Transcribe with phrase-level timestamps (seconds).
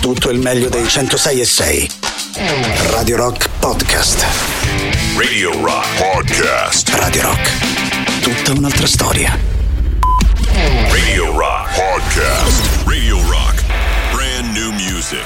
[0.00, 1.90] tutto il meglio dei 106 e 6.
[2.90, 4.24] Radio Rock Podcast.
[5.16, 6.88] Radio Rock Podcast.
[6.94, 8.20] Radio Rock.
[8.22, 9.38] Tutta un'altra storia.
[10.88, 12.86] Radio Rock Podcast.
[12.86, 13.62] Radio Rock.
[14.12, 15.22] Brand new music.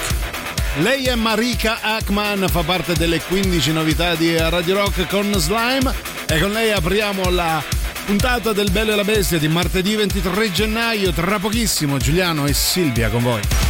[0.79, 5.93] Lei è Marika Ackman, fa parte delle 15 novità di Radio Rock con Slime
[6.27, 7.63] e con lei apriamo la
[8.05, 11.13] puntata del Bello e la Bestia di martedì 23 gennaio.
[11.13, 13.64] Tra pochissimo Giuliano e Silvia con voi.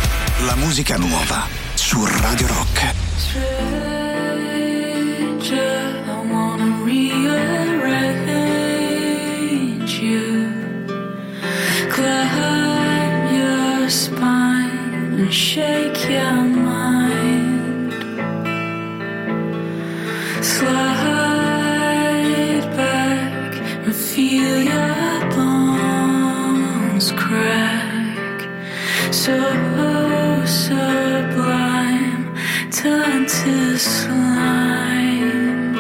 [0.47, 2.93] La musica nuova su Radio Rock.
[5.47, 7.23] I wanna rearrange
[10.01, 10.51] you.
[11.89, 17.95] Climb your spine shake your mind.
[20.43, 21.05] Slide
[22.77, 23.55] back
[23.87, 27.95] and feel your bones crack.
[29.11, 29.64] So
[32.85, 35.75] turn to slime.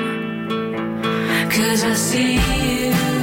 [1.50, 3.13] Cause I see you,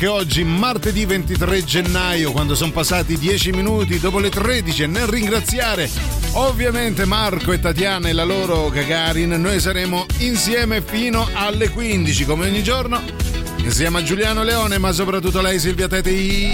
[0.00, 5.08] anche oggi, martedì 23 gennaio, quando sono passati 10 minuti dopo le 13 e nel
[5.08, 5.90] ringraziare
[6.34, 12.46] ovviamente Marco e Tatiana e la loro Gagarin, noi saremo insieme fino alle 15 come
[12.46, 13.02] ogni giorno,
[13.56, 16.44] insieme a Giuliano Leone ma soprattutto lei Silvia Teti.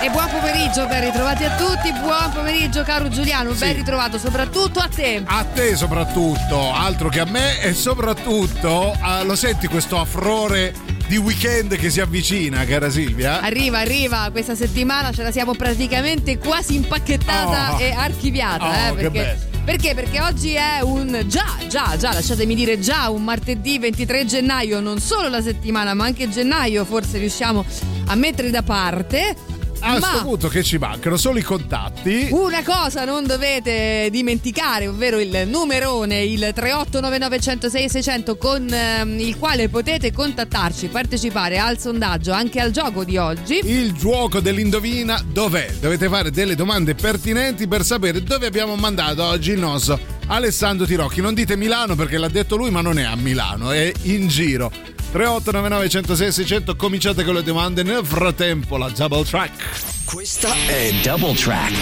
[0.00, 1.90] E buon pomeriggio, ben ritrovati a tutti.
[1.90, 3.54] Buon pomeriggio, caro Giuliano.
[3.54, 5.20] Ben ritrovato soprattutto a te.
[5.24, 11.16] A te soprattutto, altro che a me e soprattutto ah, lo senti questo affrore di
[11.16, 13.40] weekend che si avvicina, cara Silvia.
[13.40, 17.78] Arriva, arriva, questa settimana ce la siamo praticamente quasi impacchettata Oh.
[17.80, 18.66] e archiviata.
[18.66, 19.94] Oh, eh, perché, perché?
[19.94, 25.00] Perché oggi è un già, già, già, lasciatemi dire già, un martedì 23 gennaio, non
[25.00, 27.64] solo la settimana, ma anche gennaio forse riusciamo
[28.06, 29.34] a mettere da parte.
[29.80, 32.28] A ma questo punto che ci mancano solo i contatti.
[32.32, 39.68] una cosa non dovete dimenticare, ovvero il numerone, il 3899106 600 con ehm, il quale
[39.68, 43.60] potete contattarci, partecipare al sondaggio, anche al gioco di oggi.
[43.64, 45.72] Il gioco dell'indovina dov'è?
[45.80, 51.20] Dovete fare delle domande pertinenti per sapere dove abbiamo mandato oggi il nostro Alessandro Tirocchi.
[51.20, 54.70] Non dite Milano perché l'ha detto lui, ma non è a Milano, è in giro.
[55.10, 61.34] 3899 106 600 cominciate con le domande nel frattempo la double track Questa è Double
[61.34, 61.72] track.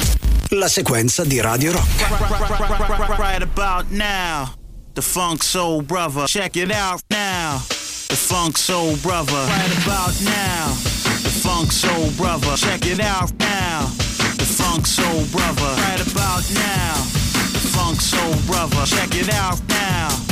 [0.50, 3.18] la sequenza di Radio Rock.
[3.18, 4.52] Right about now,
[4.94, 6.26] the Funk Soul Brother.
[6.26, 7.60] Check it out now.
[8.08, 9.32] The Funk Soul Brother.
[9.46, 10.72] Right about now,
[11.22, 12.56] the Funk Soul Brother.
[12.56, 13.88] Check it out now.
[14.36, 15.74] The Funk Soul Brother.
[15.82, 16.94] Right about now,
[17.52, 18.84] the Funk Soul Brother.
[18.86, 20.25] Check it out now.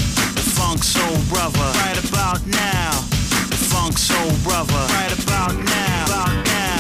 [0.65, 1.69] Funk Soul Brother.
[1.85, 2.91] Right about now,
[3.51, 4.73] the Funk Soul Brother.
[4.95, 6.74] Right about now, about now,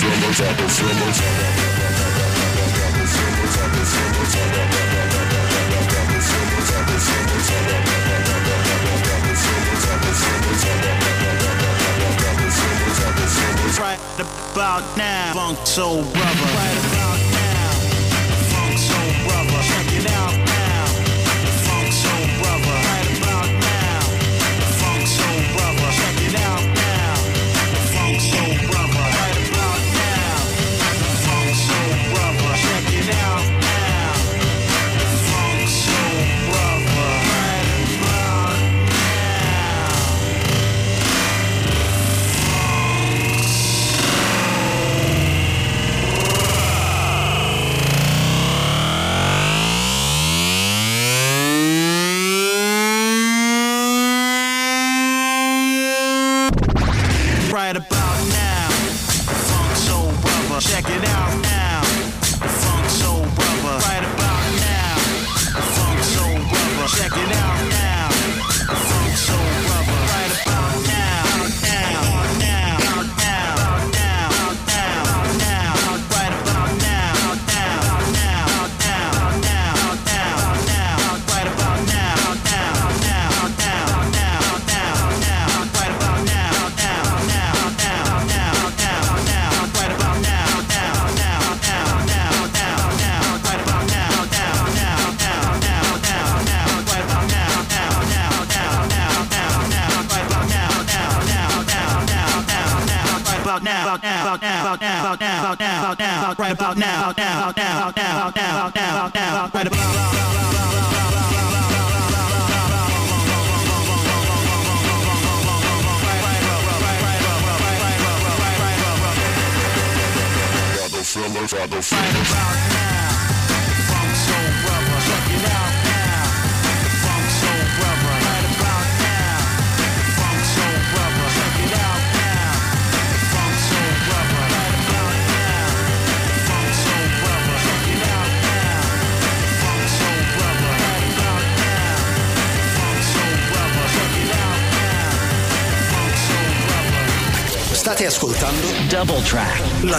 [0.00, 0.06] Right
[14.20, 16.04] about now, Funk Soul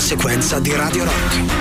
[0.10, 1.59] sequenza di Radio Rock.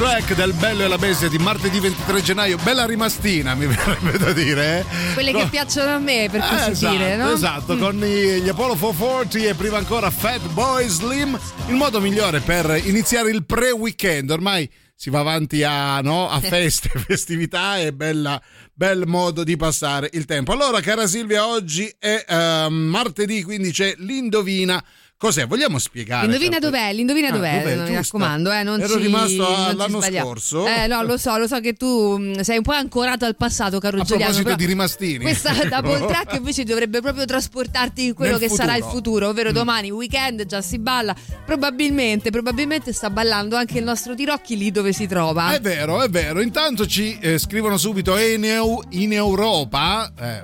[0.00, 3.66] La double track del Bello e la Bestia di martedì 23 gennaio, bella rimastina mi
[3.68, 4.78] verrebbe da dire.
[4.80, 5.12] eh.
[5.12, 7.26] Quelle che piacciono a me, per Eh, così esatto, dire, no?
[7.28, 7.34] Mm.
[7.34, 11.38] esatto, con i- gli Apollo 440 e prima ancora Fat Boy Slim,
[11.68, 14.30] il modo migliore per iniziare il pre-weekend.
[14.30, 18.40] Ormai si va avanti a, no, a feste, festività e bella,
[18.72, 20.52] bel modo di passare il tempo.
[20.52, 24.82] Allora, cara Silvia, oggi è ehm, martedì, quindi c'è l'indovina.
[25.20, 25.46] Cos'è?
[25.46, 26.22] Vogliamo spiegare?
[26.26, 26.92] L'indovina per- dov'è?
[26.94, 27.58] L'indovina Ah, dov'è?
[27.58, 27.74] dov'è?
[27.76, 27.94] Mi Giusto.
[28.16, 29.36] raccomando, eh, non Ero ci, rimasto
[29.76, 30.26] non ci sbagliamo.
[30.26, 30.66] scorso.
[30.66, 33.78] Eh, no, lo so, lo so che tu mh, sei un po' ancorato al passato,
[33.80, 34.32] caro A Giuliano.
[34.32, 35.18] proposito però di rimastini.
[35.24, 38.96] Questa double track invece dovrebbe proprio trasportarti in quello Nel che sarà il futuro.
[38.96, 39.28] futuro, Mm.
[39.28, 41.14] ovvero domani, weekend, già si balla.
[41.44, 45.52] Probabilmente, probabilmente sta ballando anche il nostro Tirocchi lì dove si trova.
[45.52, 46.40] È vero, è vero.
[46.40, 50.10] Intanto ci eh, scrivono subito "E in, Eu- in Europa.
[50.18, 50.40] Eh.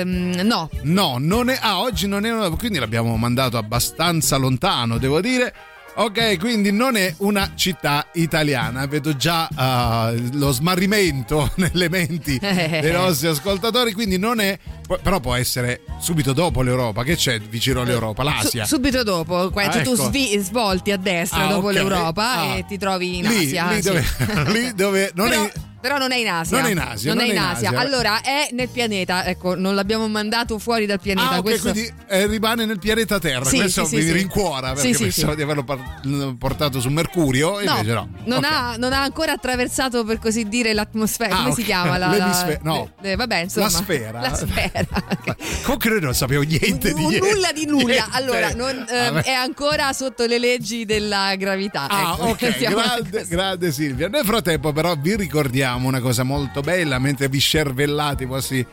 [0.00, 1.58] Ehm, no, No, non è.
[1.60, 2.50] Ah, oggi non è.
[2.58, 5.54] Quindi l'abbiamo mandato abbastanza lontano, devo dire.
[5.98, 8.84] Ok, quindi non è una città italiana.
[8.86, 13.94] Vedo già eh, lo smarrimento nelle menti dei nostri ascoltatori.
[13.94, 14.58] Quindi non è.
[15.02, 17.02] Però può essere subito dopo l'Europa.
[17.02, 18.22] Che c'è vicino all'Europa?
[18.24, 18.66] L'Asia.
[18.66, 20.02] Su- subito dopo, qua- Ah, cioè tu ecco.
[20.08, 21.72] svi- svolti a destra Ah, dopo ok.
[21.72, 22.56] l'Europa Ah.
[22.56, 23.70] e ti trovi in Lì, Asia.
[23.70, 24.04] lì dove,
[24.52, 25.52] lì dove non però, è.
[25.80, 26.56] Però non è in Asia.
[26.58, 27.70] Non è in Asia, Non, è in Asia.
[27.70, 29.24] Allora è nel pianeta.
[29.24, 31.30] Ecco, non l'abbiamo mandato fuori dal pianeta.
[31.30, 31.70] Ah, ok, questo...
[31.70, 33.44] quindi eh, rimane nel pianeta Terra.
[33.44, 36.00] Sì, Questo sì, mi sì, rincuora perché Sì, pensavo di averlo par-
[36.38, 37.60] portato su Mercurio.
[37.62, 38.08] No, invece no.
[38.24, 38.50] non, Ok.
[38.50, 41.34] ha, non ha ancora attraversato per così dire l'atmosfera.
[41.34, 41.56] Ah, Come ok.
[41.56, 41.98] si chiama?
[41.98, 42.90] La, la- no.
[43.00, 43.66] le- vabbè, insomma.
[43.66, 44.20] La sfera.
[44.20, 44.86] La sfera.
[45.62, 47.32] Comunque noi non sapevo niente di niente.
[47.32, 47.84] nulla di nulla.
[47.86, 48.04] Niente.
[48.16, 49.22] Allora, non, ehm, Vabbè.
[49.26, 51.86] è ancora sotto le leggi della gravità.
[51.88, 54.08] Ah, ecco, ok, grande, grande Silvia.
[54.08, 58.66] Nel frattempo, però, vi ricordiamo una cosa molto bella mentre vi scervellate i vostri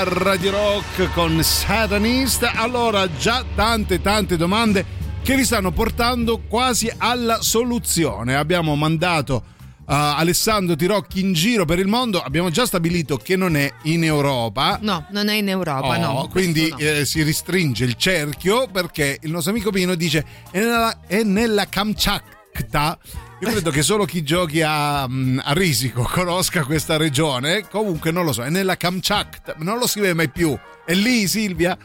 [0.00, 2.50] A Radio Rock con Satanist.
[2.54, 4.82] Allora, già tante tante domande
[5.22, 8.34] che vi stanno portando quasi alla soluzione.
[8.34, 9.44] Abbiamo mandato
[9.80, 14.02] uh, Alessandro Tirocchi in giro per il mondo, abbiamo già stabilito che non è in
[14.02, 14.78] Europa.
[14.80, 16.28] No, non è in Europa, Oh, no.
[16.30, 16.78] quindi no.
[16.78, 21.66] eh, si restringe il cerchio perché il nostro amico Pino dice è nella, è nella
[21.66, 22.98] Kamchatka.
[23.40, 27.66] Io credo che solo chi giochi a, mm, a Risico conosca questa regione.
[27.68, 29.54] Comunque non lo so, è nella Kamchatka.
[29.58, 30.56] Non lo scrive mai più.
[30.84, 31.76] È lì Silvia?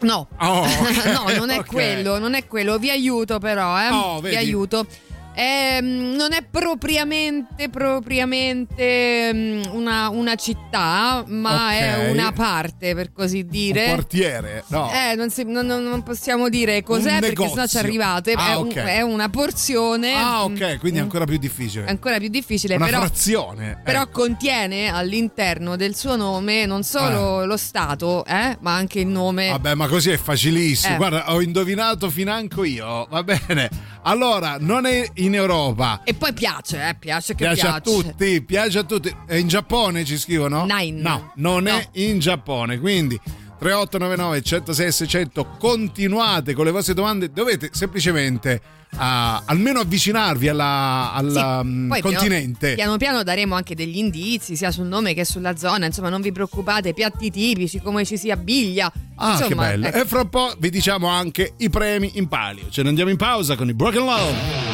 [0.00, 0.28] No.
[0.38, 1.66] Oh, ok, no, non è ok.
[1.66, 2.78] quello, non è quello.
[2.78, 3.88] Vi aiuto però, eh.
[3.90, 4.86] Oh, Vi aiuto.
[5.36, 11.72] Ehm, non è propriamente, propriamente mm, una, una città, ma Ok.
[11.72, 13.84] è una parte, per così Un dire.
[13.86, 14.64] quartiere?
[14.68, 14.90] No.
[14.92, 18.32] Eh, non, si- non- non- possiamo dire cos'è Un perché sennò ci arrivate.
[18.32, 20.14] Ah, è, un- è una porzione.
[20.14, 21.86] ah, mm, ok, quindi è ancora più difficile.
[21.86, 22.98] è ancora più difficile, Una però.
[23.00, 23.80] frazione.
[23.82, 24.10] Però ecco.
[24.20, 29.48] contiene all'interno del suo nome non solo lo Stato, eh, ma anche il nome.
[29.50, 30.94] Vabbè, ma così è facilissimo.
[30.94, 30.96] Eh.
[30.96, 33.06] Guarda, ho indovinato financo io.
[33.10, 33.68] Va bene.
[34.06, 36.02] Allora, non è in Europa.
[36.04, 37.76] E poi piace, eh, piace che Piace, piace.
[37.76, 39.14] a tutti, piace a tutti.
[39.26, 40.66] È in Giappone ci scrivono?
[40.66, 41.00] Nine.
[41.00, 41.70] No, non No.
[41.70, 42.78] è in Giappone.
[42.78, 43.18] Quindi
[43.58, 47.30] 3899 106 600 continuate con le vostre domande.
[47.30, 48.60] Dovete semplicemente
[48.96, 51.20] ah, almeno avvicinarvi alla,
[51.62, 52.74] Sì, poi continente.
[52.74, 56.20] Piano, piano piano daremo anche degli indizi sia sul nome che sulla zona, insomma non
[56.20, 58.92] vi preoccupate, piatti tipici, come ci si abbiglia.
[59.16, 59.86] Ah, insomma, che bello.
[59.86, 59.98] ecco.
[59.98, 62.68] E fra un po' vi diciamo anche i premi in palio.
[62.70, 64.73] Ce ne andiamo in pausa con i Broken Love.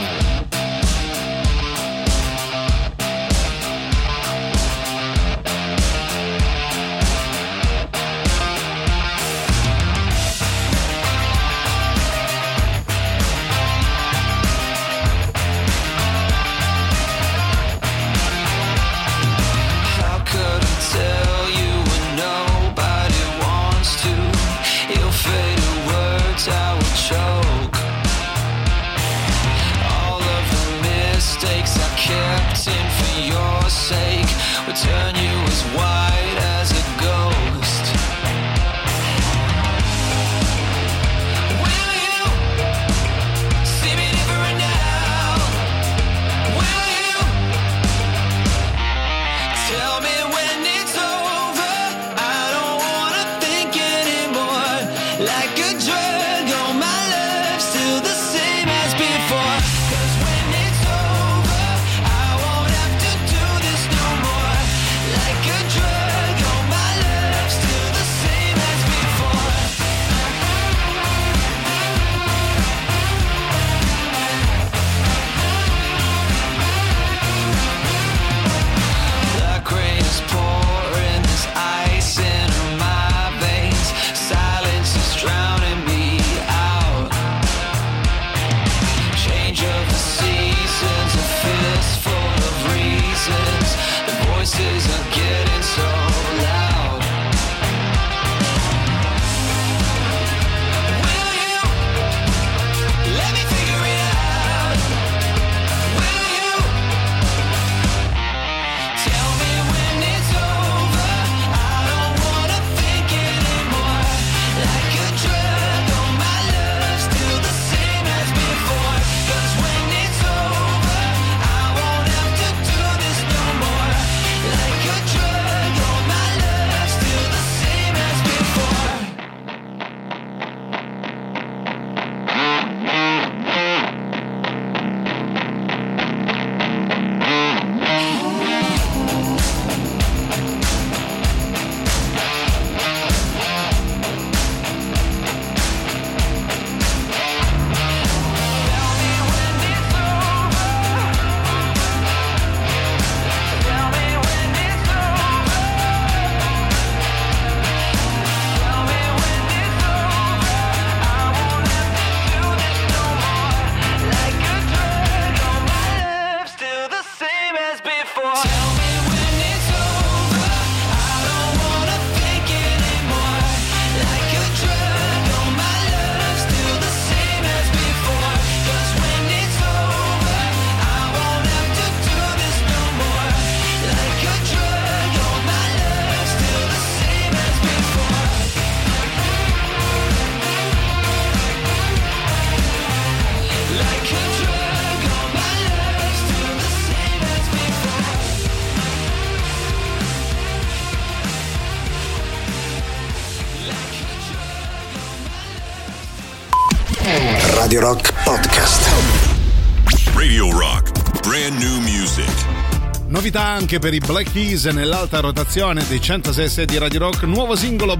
[213.70, 217.96] Anche per i Black Keys nell'alta rotazione dei 106 di Radio Rock, nuovo singolo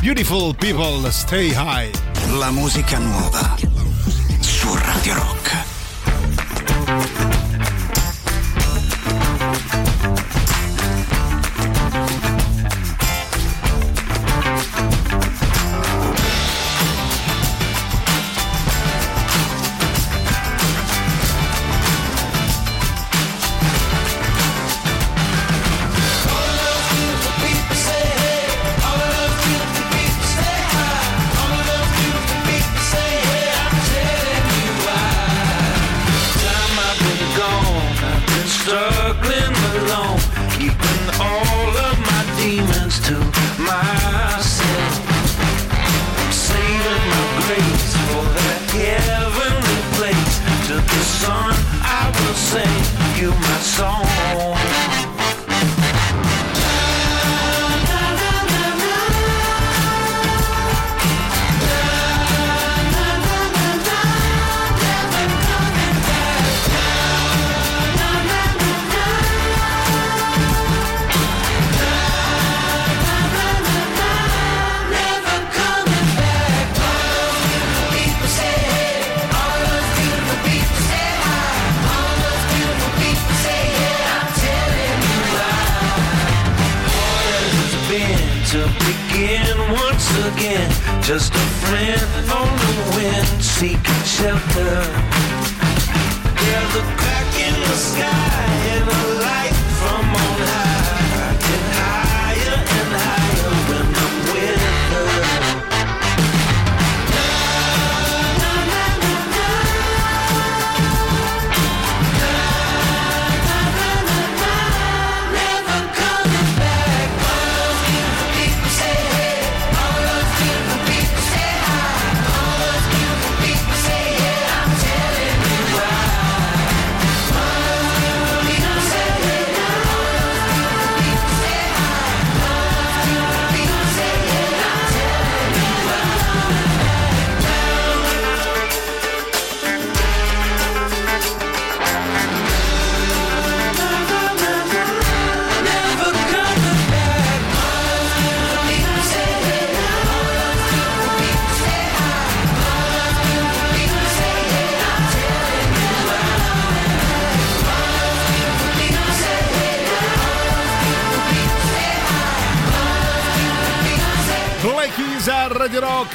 [0.00, 1.94] Beautiful People Stay High.
[2.36, 3.54] La musica nuova
[4.40, 5.37] su Radio Rock.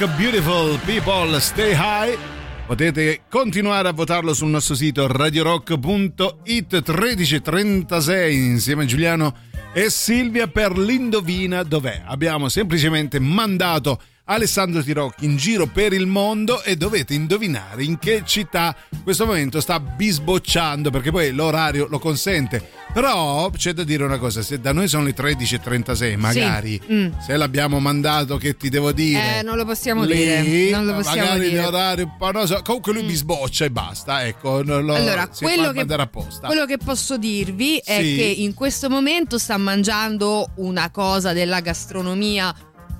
[0.08, 2.16] Beautiful People Stay High.
[2.66, 9.34] Potete continuare a votarlo sul nostro sito radiorock.it 1336 insieme a Giuliano
[9.72, 12.02] e Silvia per l'indovina dov'è.
[12.04, 18.22] Abbiamo semplicemente mandato Alessandro Tirocchi in giro per il mondo e dovete indovinare in che
[18.24, 22.70] città in questo momento sta bisbocciando perché poi l'orario lo consente.
[22.94, 27.08] Però c'è da dire una cosa, se da noi sono le 13.36 magari Mm.
[27.26, 30.70] se l'abbiamo mandato che ti devo dire Eh, non lo possiamo lì, dire.
[30.70, 31.60] Non lo possiamo magari dire.
[31.60, 31.64] Mm.
[31.64, 32.62] l'orario non so.
[32.62, 37.76] comunque lui bisboccia e basta ecco lo, Allora, si quello che, quello che posso dirvi
[37.84, 38.16] è Sì.
[38.16, 42.54] che in questo momento sta mangiando una cosa della gastronomia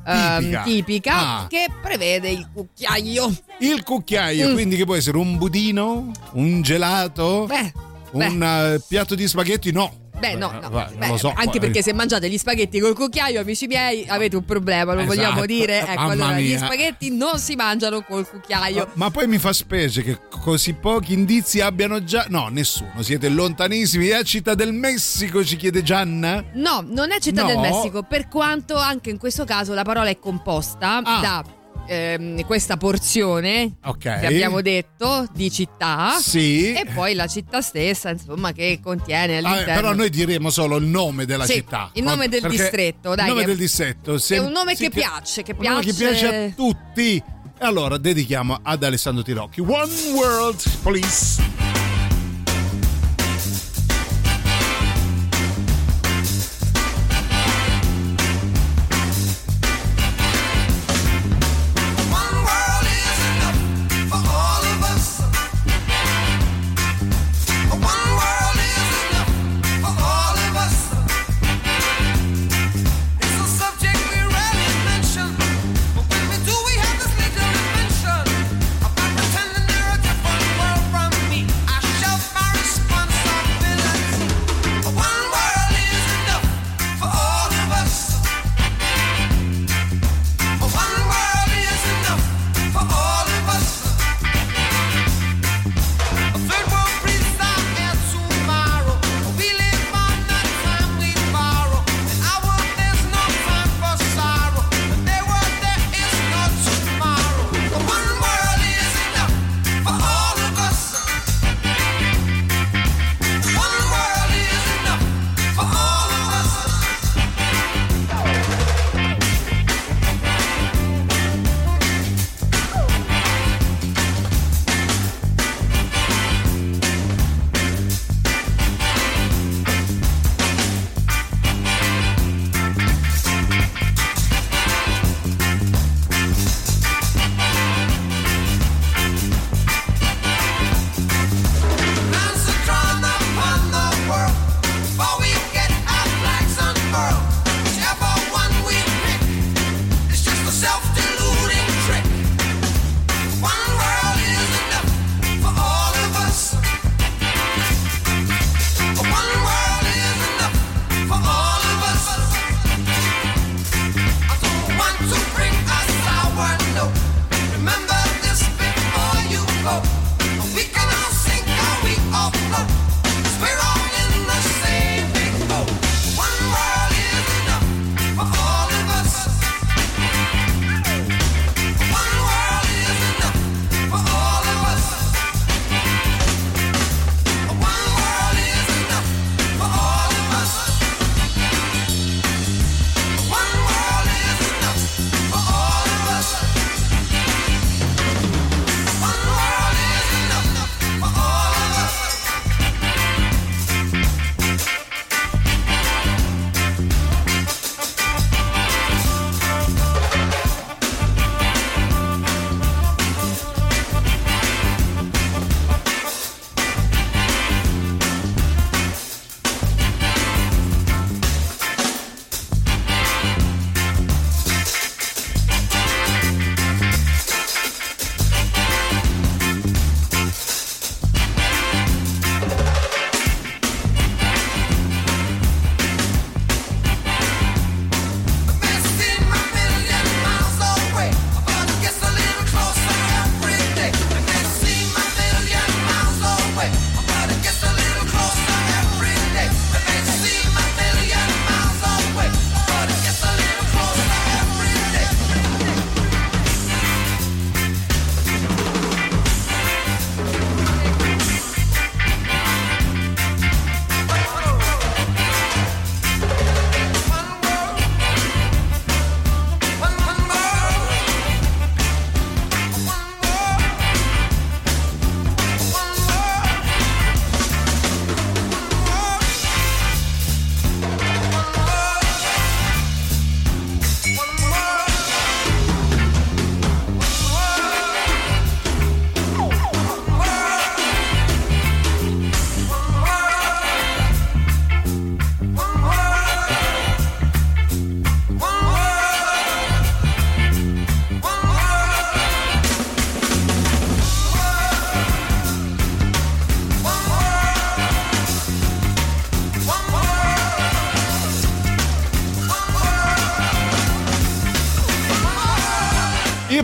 [0.06, 0.62] ehm, Tipica.
[0.62, 1.46] tipica Ah.
[1.48, 3.32] che prevede il cucchiaio.
[3.60, 4.52] il cucchiaio Mm.
[4.52, 7.72] quindi che può essere un budino un gelato Beh,
[8.12, 10.70] un eh, piatto di spaghetti no Beh, no, no.
[10.70, 14.06] Va, non Beh, lo so anche perché se mangiate gli spaghetti col cucchiaio, amici miei,
[14.08, 15.14] avete un problema, lo Esatto.
[15.16, 15.80] vogliamo dire?
[15.94, 16.58] Ecco, Mamma allora, gli mia.
[16.64, 18.90] spaghetti non si mangiano col cucchiaio.
[18.94, 22.26] Ma poi mi fa specie che così pochi indizi abbiano già.
[22.28, 23.02] No, nessuno.
[23.02, 24.06] Siete lontanissimi.
[24.08, 26.42] È Città del Messico, ci chiede Gianna.
[26.54, 27.48] No, non è Città No.
[27.48, 31.20] del Messico, per quanto anche in questo caso la parola è composta Ah.
[31.20, 31.44] da
[31.86, 33.98] ehm, questa porzione Ok.
[33.98, 36.72] che abbiamo detto di città Sì.
[36.72, 39.74] e poi la città stessa, insomma, che contiene Ah, all'interno.
[39.74, 41.90] però noi diremo solo il nome della Sì, città.
[41.94, 44.16] il nome del Perché- distretto, dai, Il nome del distretto.
[44.28, 47.22] è un nome che piace, che un nome che piace- piace a tutti.
[47.56, 49.60] E allora dedichiamo ad Alessandro Tirocchi.
[49.60, 51.83] One World, please.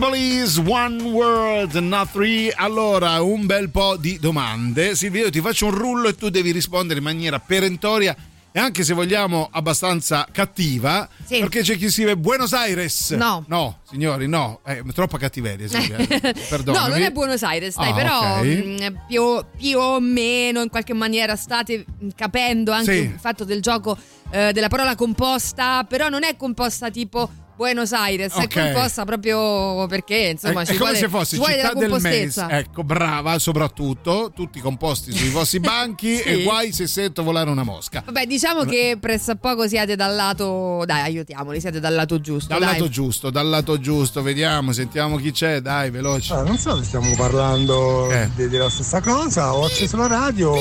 [0.01, 2.51] Police One World, not three.
[2.55, 4.95] Allora, un bel po' di domande.
[4.95, 8.15] Silvia, io ti faccio un rullo e tu devi rispondere in maniera perentoria
[8.51, 11.37] e anche se vogliamo abbastanza cattiva, Sì.
[11.37, 13.11] perché c'è chi scrive Buenos Aires.
[13.11, 13.45] No.
[13.47, 15.67] No, signori, no, è troppa cattiveria.
[15.69, 16.65] Perdonami.
[16.89, 18.43] No, non è Buenos Aires, dai, Ah, però ok.
[18.43, 19.23] mh, più,
[19.55, 22.99] più o meno in qualche maniera state mh, capendo anche Sì.
[23.03, 23.95] il fatto del gioco
[24.31, 27.29] eh, della parola composta, però non è composta tipo
[27.61, 28.55] Buenos Aires, Ok.
[28.57, 31.67] è composta proprio perché insomma è, ci è come vuole, se fosse ci città della
[31.67, 31.91] del mese.
[32.09, 32.49] compostezza.
[32.57, 36.23] Ecco, brava, soprattutto, tutti composti sui vostri banchi Sì.
[36.23, 38.01] e guai se sento volare una mosca.
[38.03, 40.81] Vabbè, diciamo che pressappoco siete dal lato.
[40.87, 42.47] Dai, aiutiamoli, siete dal lato giusto.
[42.49, 42.71] Dal dai.
[42.79, 46.33] lato giusto, dal lato giusto, vediamo, sentiamo chi c'è, dai, veloce.
[46.33, 48.27] Ah, non so se stiamo parlando Eh.
[48.35, 49.53] de- della stessa cosa.
[49.53, 50.55] Ho acceso la radio,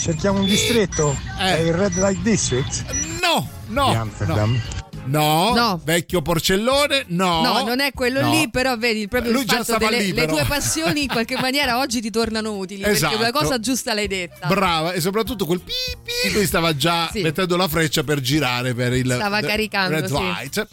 [0.00, 1.16] cerchiamo un distretto.
[1.38, 2.84] È il Red Light District
[3.22, 3.90] No, no.
[3.90, 4.50] di Amsterdam.
[4.52, 4.60] No,
[5.06, 5.80] No.
[5.84, 7.42] vecchio porcellone, no.
[7.42, 8.30] No, non è quello No.
[8.30, 10.34] lì, però vedi proprio Lui il fatto delle le libero.
[10.36, 12.82] tue passioni in qualche maniera oggi ti tornano utili.
[12.84, 13.16] Esatto.
[13.16, 14.46] Perché una cosa giusta l'hai detta.
[14.46, 17.22] Brava, e soprattutto quel pipi, lui stava già Sì.
[17.22, 20.12] mettendo la freccia per girare per il Stava caricando, Red sì.
[20.12, 20.66] Light.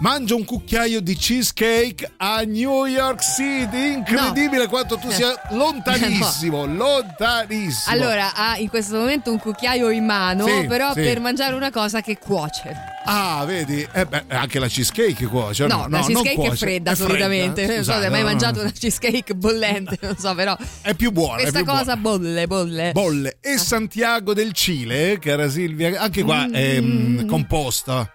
[0.00, 3.94] Mangia un cucchiaio di cheesecake a New York City.
[3.94, 7.92] Incredibile quanto tu sia lontanissimo, lontanissimo.
[7.92, 11.00] Allora, ha in questo momento un cucchiaio in mano, Sì, però sì.
[11.00, 12.76] per mangiare una cosa che cuoce.
[13.06, 13.84] Ah, vedi?
[13.92, 15.66] Eh beh, anche la cheesecake cuoce.
[15.66, 16.56] No, no, la cheesecake è cuoce.
[16.56, 17.62] fredda solitamente.
[17.66, 18.62] Non so se Scusate, hai mai no, no, mangiato no.
[18.62, 20.56] una cheesecake bollente, non so, però.
[20.80, 21.38] È più buona.
[21.38, 22.18] è Questa più cosa buona.
[22.18, 22.92] bolle, bolle.
[22.92, 28.08] Bolle e Santiago del Cile, cara Silvia, anche qua è mm, composta.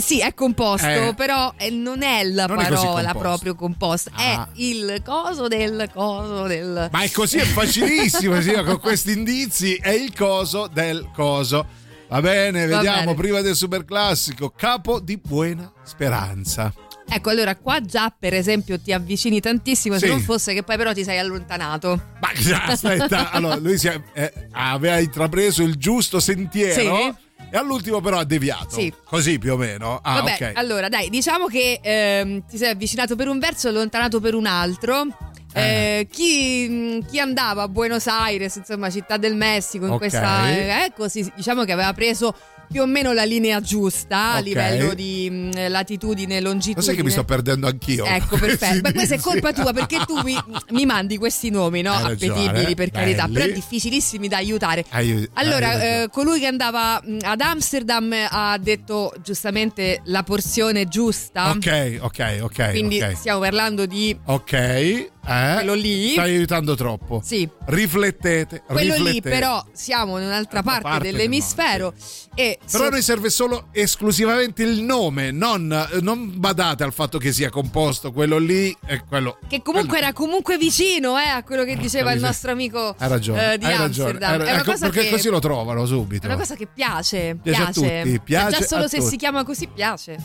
[0.00, 1.14] Sì, è composto, Eh.
[1.16, 2.80] però eh, non è la Non è parola
[3.12, 3.18] composto.
[3.18, 4.22] proprio composta, Ah.
[4.22, 6.88] è il coso del coso del.
[6.90, 11.66] Ma è così, è facilissimo, sì, con questi indizi è il coso del coso.
[12.08, 13.14] Va bene, Va vediamo bene.
[13.14, 16.72] prima del super classico, capo di buona speranza.
[17.08, 20.12] Ecco, allora qua già per esempio ti avvicini tantissimo, se Sì.
[20.12, 22.00] non fosse che poi però ti sei allontanato.
[22.20, 22.30] Ma
[22.66, 27.14] aspetta, allora lui è- eh, aveva intrapreso il giusto sentiero Sì.
[27.50, 28.70] E all'ultimo però ha deviato.
[28.76, 28.92] Sì.
[29.04, 29.98] Così più o meno.
[30.02, 30.52] Ah, Vabbè, ok.
[30.54, 34.46] allora dai, diciamo che ehm, ti sei avvicinato per un verso e allontanato per un
[34.46, 35.06] altro.
[35.52, 39.98] Eh, chi, mh, chi andava a Buenos Aires, insomma, città del Messico, in Ok.
[39.98, 40.50] questa.
[40.50, 42.34] eh, Ecco, diciamo che aveva preso
[42.70, 46.74] più o meno la linea giusta a livello di mh, latitudine e longitudine.
[46.76, 48.04] Lo sai che mi sto perdendo anch'io?
[48.04, 48.80] Ecco, perfetto.
[48.82, 50.36] Ma questa è colpa tua perché tu mi,
[50.70, 51.92] mi mandi questi nomi, no?
[51.92, 53.34] Hai ragione, Appetibili per carità, belli.
[53.34, 54.84] però difficililissimi da aiutare.
[54.90, 61.50] Aiu- Allora, eh, colui che andava mh, ad Amsterdam ha detto giustamente la porzione giusta.
[61.50, 62.70] Ok, ok, ok.
[62.70, 63.16] Quindi ok.
[63.16, 65.54] stiamo parlando di Ok, eh?
[65.54, 66.12] Quello lì.
[66.12, 67.20] Stai aiutando troppo.
[67.24, 67.48] Sì.
[67.66, 68.62] Riflettete.
[68.66, 69.30] quello lì, riflettete.
[69.30, 71.92] però siamo in un'altra parte, parte del dell'emisfero
[72.34, 77.18] e Però so- a noi serve solo esclusivamente il nome, non, non badate al fatto
[77.18, 79.38] che sia composto quello lì e quello.
[79.48, 83.54] che comunque era comunque vicino eh, a quello che diceva il nostro amico Hai ragione.
[83.54, 84.10] eh, di hai ragione.
[84.10, 84.30] Amsterdam.
[84.30, 84.50] hai È ragione.
[84.52, 86.22] una Ecco, cosa perché che così lo trovano subito.
[86.24, 87.72] È una cosa che piace, Piace a
[88.02, 89.10] tutti, piace già solo a se tutti.
[89.10, 90.16] si chiama così piace.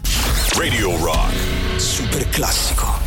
[0.56, 1.34] Radio Rock.
[1.78, 3.01] Super classico.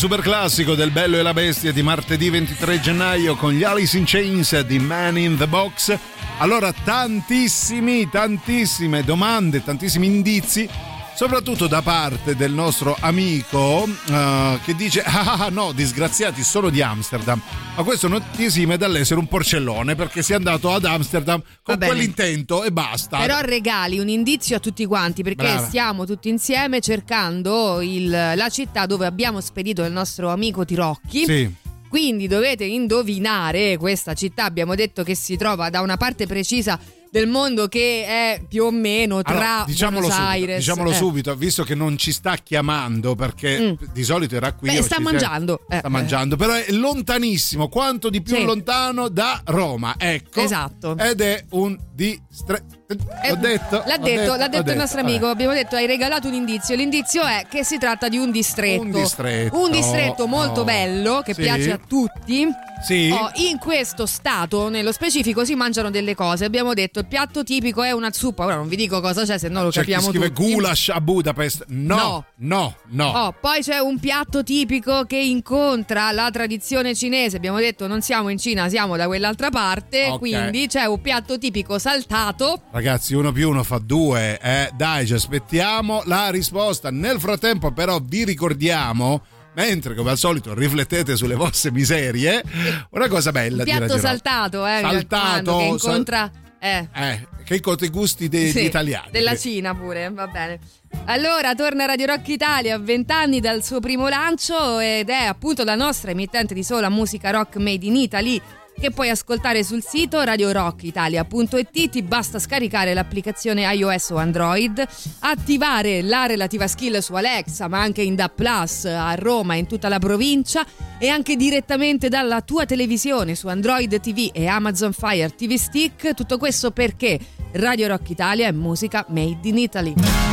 [0.00, 4.04] Super classico del Bello e la Bestia di martedì 23 gennaio con gli Alice in
[4.06, 5.94] Chains di Man in the Box.
[6.38, 10.66] Allora, tantissimi, tantissime domande, tantissimi indizi,
[11.14, 17.40] soprattutto da parte del nostro amico eh, che dice: Ah, no, disgraziati, solo di Amsterdam.
[17.76, 22.64] Ma questo non ti esime dall'essere un porcellone perché sei andato ad Amsterdam con quell'intento
[22.64, 23.18] e basta.
[23.18, 25.66] Però regali un indizio a tutti quanti perché Brava.
[25.66, 31.24] stiamo tutti insieme cercando il- la città dove abbiamo spedito il nostro amico Tirocchi.
[31.24, 31.54] Sì.
[31.88, 34.44] Quindi dovete indovinare questa città.
[34.44, 36.78] Abbiamo detto che si trova da una parte precisa
[37.10, 40.56] del mondo che è più o meno tra Allora, diciamolo, Buenos subito, Aires.
[40.58, 40.94] diciamolo eh.
[40.94, 44.70] subito, visto che non ci sta chiamando perché di solito era qui.
[44.70, 45.64] Beh, sta ci- mangiando.
[45.68, 48.44] Eh, sta mangiando, però è lontanissimo, quanto di più Sì.
[48.44, 50.40] lontano da Roma, ecco.
[50.40, 50.96] Esatto.
[50.96, 52.78] Ed è un distretto.
[52.90, 53.82] Eh, L'ho detto?
[53.86, 55.10] L'ha L'ho detto, l'ha detto il nostro vabbè.
[55.12, 55.26] amico.
[55.28, 56.74] Abbiamo detto, hai regalato un indizio.
[56.74, 58.80] L'indizio è che si tratta di un distretto.
[58.82, 59.56] Un distretto.
[59.62, 60.64] Un distretto molto Oh.
[60.64, 61.42] bello che Sì.
[61.42, 62.48] piace a tutti.
[62.82, 63.10] Sì.
[63.12, 66.46] Oh, in questo stato, nello specifico, si mangiano delle cose.
[66.46, 68.46] Abbiamo detto il piatto tipico è una zuppa.
[68.46, 70.50] Ora non vi dico cosa c'è, se no lo C'è chi capiamo scrive tutti.
[70.52, 71.64] goulash a Budapest.
[71.68, 73.06] No, no, no.
[73.10, 77.36] Oh, poi c'è un piatto tipico che incontra la tradizione cinese.
[77.36, 80.08] Abbiamo detto non siamo in Cina, siamo da quell'altra parte.
[80.08, 80.18] Ok.
[80.18, 82.62] Quindi c'è un piatto tipico saltato.
[82.70, 82.79] Ragazzi,
[83.10, 84.38] uno più uno fa due.
[84.40, 86.90] Eh, dai, ci aspettiamo la risposta.
[86.90, 89.22] Nel frattempo, però, vi ricordiamo.
[89.54, 92.42] Mentre, come al solito, riflettete sulle vostre miserie,
[92.90, 96.30] una cosa bella di piatto saltato, eh, Saltato, che sal- incontra.
[96.60, 96.88] eh.
[96.94, 99.10] Eh, che incontra i gusti degli Sì, italiani.
[99.10, 100.60] Della Cina pure, va bene.
[101.06, 105.64] Allora, torna Radio Rock Italia a 20 anni dal suo primo lancio ed è appunto
[105.64, 108.40] la nostra emittente di sola musica rock made in Italy
[108.80, 114.82] che puoi ascoltare sul sito radiorockitalia.it ti basta scaricare l'applicazione iOS o Android,
[115.18, 119.66] attivare la relativa skill su Alexa, ma anche in DA Plus a Roma e in
[119.66, 120.64] tutta la provincia
[120.98, 126.14] e anche direttamente dalla tua televisione su Android TV e Amazon Fire TV Stick.
[126.14, 127.18] Tutto questo perché
[127.52, 130.29] Radio Rock Italia è musica made in Italy.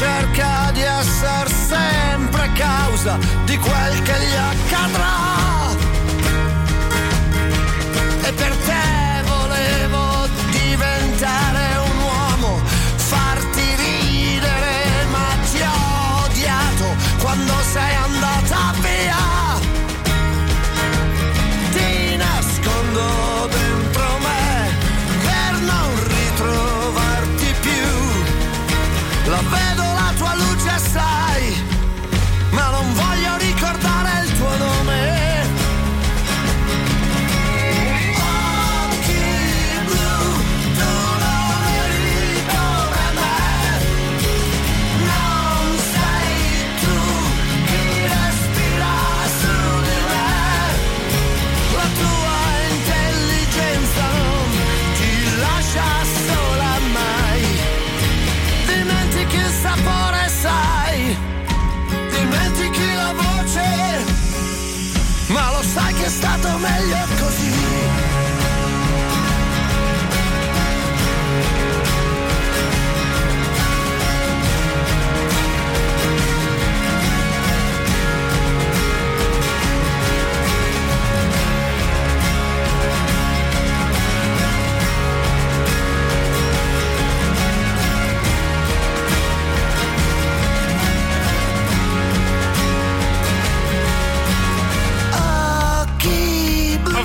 [0.00, 5.19] Cerca di essere sempre causa di quel che gli accadrà.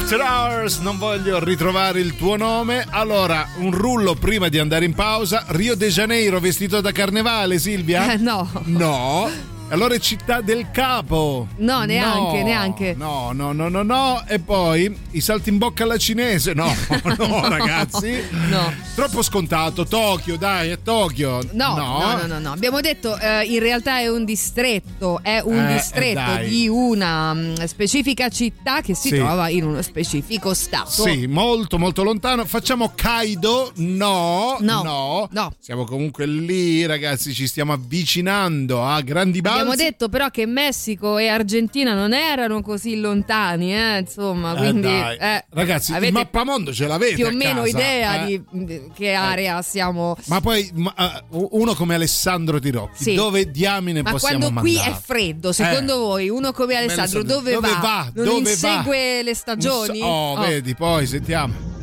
[0.06, 2.86] After Hours, non voglio ritrovare il tuo nome.
[2.92, 5.46] Allora, un rullo prima di andare in pausa.
[5.48, 8.14] Rio de Janeiro vestito da carnevale, Silvia?
[8.14, 8.48] Eh, no.
[8.66, 9.55] No.
[9.70, 11.48] Allora città del capo.
[11.58, 12.94] No, neanche, No, neanche.
[12.96, 14.24] No, no, no, no, no.
[14.28, 16.54] E poi i salti in bocca alla cinese.
[16.54, 16.72] No,
[17.18, 18.22] no, ragazzi.
[18.46, 18.72] No.
[18.94, 19.86] Troppo scontato.
[19.86, 21.42] Tokyo, dai, è Tokyo.
[21.54, 22.52] No, no, no, no, no.
[22.52, 26.48] Abbiamo detto eh, in realtà è un distretto, è un Eh, eh, distretto dai.
[26.48, 29.16] di una mm, specifica città che si Sì.
[29.16, 30.90] trova in uno specifico stato.
[30.90, 32.46] Sì, molto molto lontano.
[32.46, 33.72] Facciamo Kaido?
[33.78, 35.54] No, No, no.
[35.60, 39.54] Siamo comunque lì, ragazzi, ci stiamo avvicinando a grandi balzi.
[39.56, 44.88] Abbiamo detto però che Messico e Argentina non erano così lontani, eh, insomma, Eh, quindi
[44.88, 48.42] eh, Ragazzi, il mappamondo ce l'avete più o meno casa, idea eh?
[48.52, 50.16] di che area siamo.
[50.26, 53.14] Ma poi ma, eh, uno come Alessandro Tirocchi, Sì.
[53.16, 55.98] dove diamine Ma possiamo quando qui è freddo, secondo Eh.
[55.98, 57.80] voi uno come Alessandro dove, dove va?
[57.80, 58.12] va?
[58.14, 60.00] Non Dove insegue le stagioni?
[60.02, 61.75] Oh, vedi, poi sentiamo.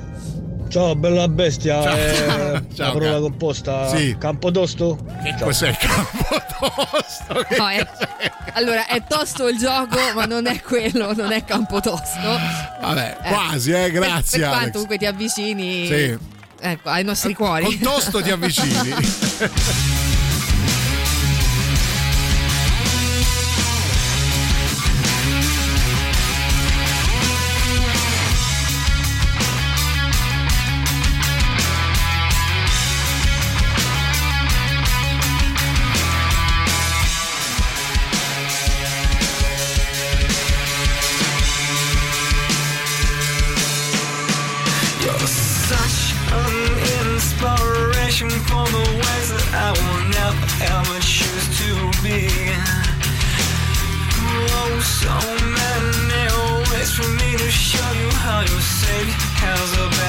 [0.72, 1.94] Ciao bella bestia, Ciao.
[1.96, 3.20] eh, Ciao, la parola cara.
[3.20, 4.16] composta Sì.
[4.18, 4.96] Campodosto?
[5.22, 5.44] Che Ciao.
[5.44, 7.44] cos'è il campotosto?
[7.46, 7.86] Che No, è-
[8.54, 12.18] allora è tosto il gioco, ma non è quello, non è campotosto.
[12.80, 14.38] Vabbè, Eh, quasi, eh, per- grazie.
[14.38, 14.58] Per, Alex.
[14.58, 16.18] quanto comunque ti avvicini Sì.
[16.60, 17.64] ecco, ai nostri cuori.
[17.64, 18.94] Con tosto ti avvicini.
[58.42, 59.04] all you see
[59.38, 60.01] has a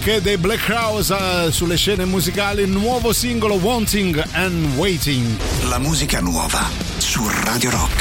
[0.00, 5.36] anche dei Black Crowes eh, sulle scene musicali, nuovo singolo Wanting and Waiting.
[5.68, 7.99] La musica nuova su Radio Rock.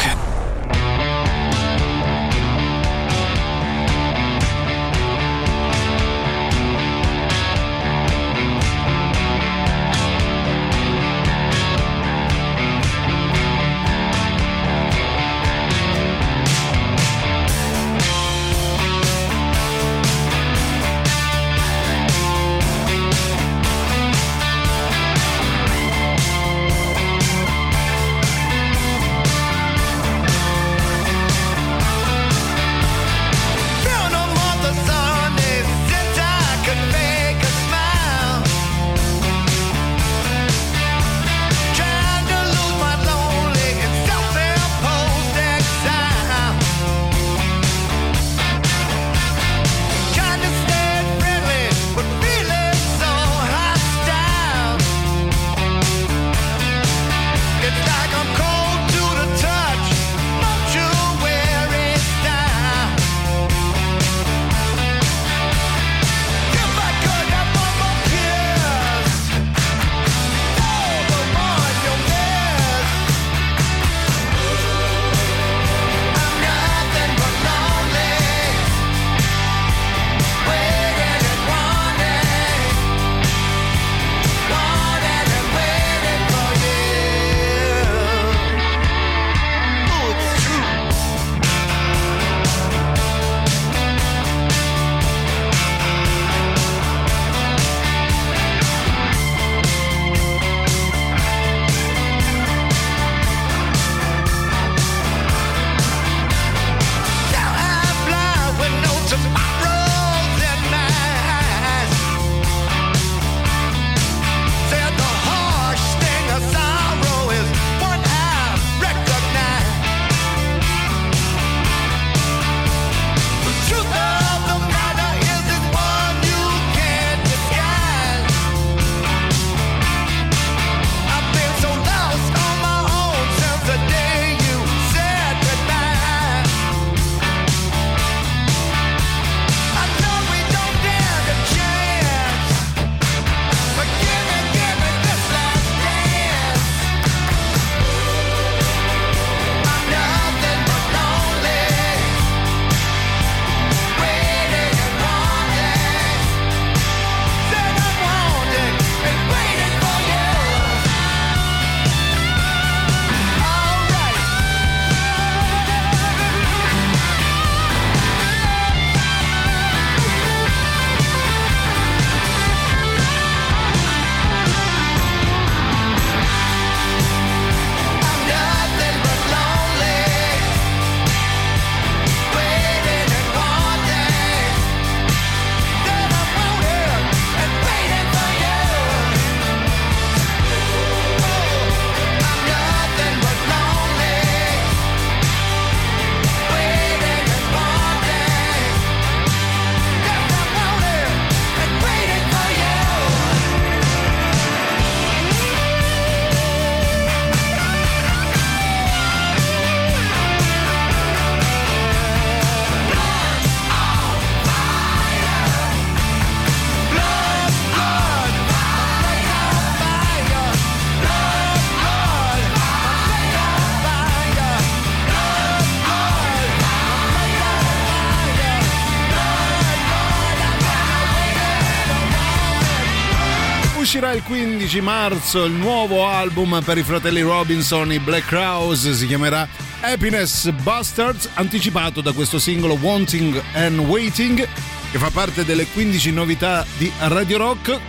[234.70, 239.48] 16 marzo il nuovo album per i fratelli Robinson, i Black Crowes, si chiamerà
[239.82, 244.48] Happiness Bastards, anticipato da questo singolo Wanting and Waiting,
[244.92, 247.80] che fa parte delle 15 novità di Radio Rock.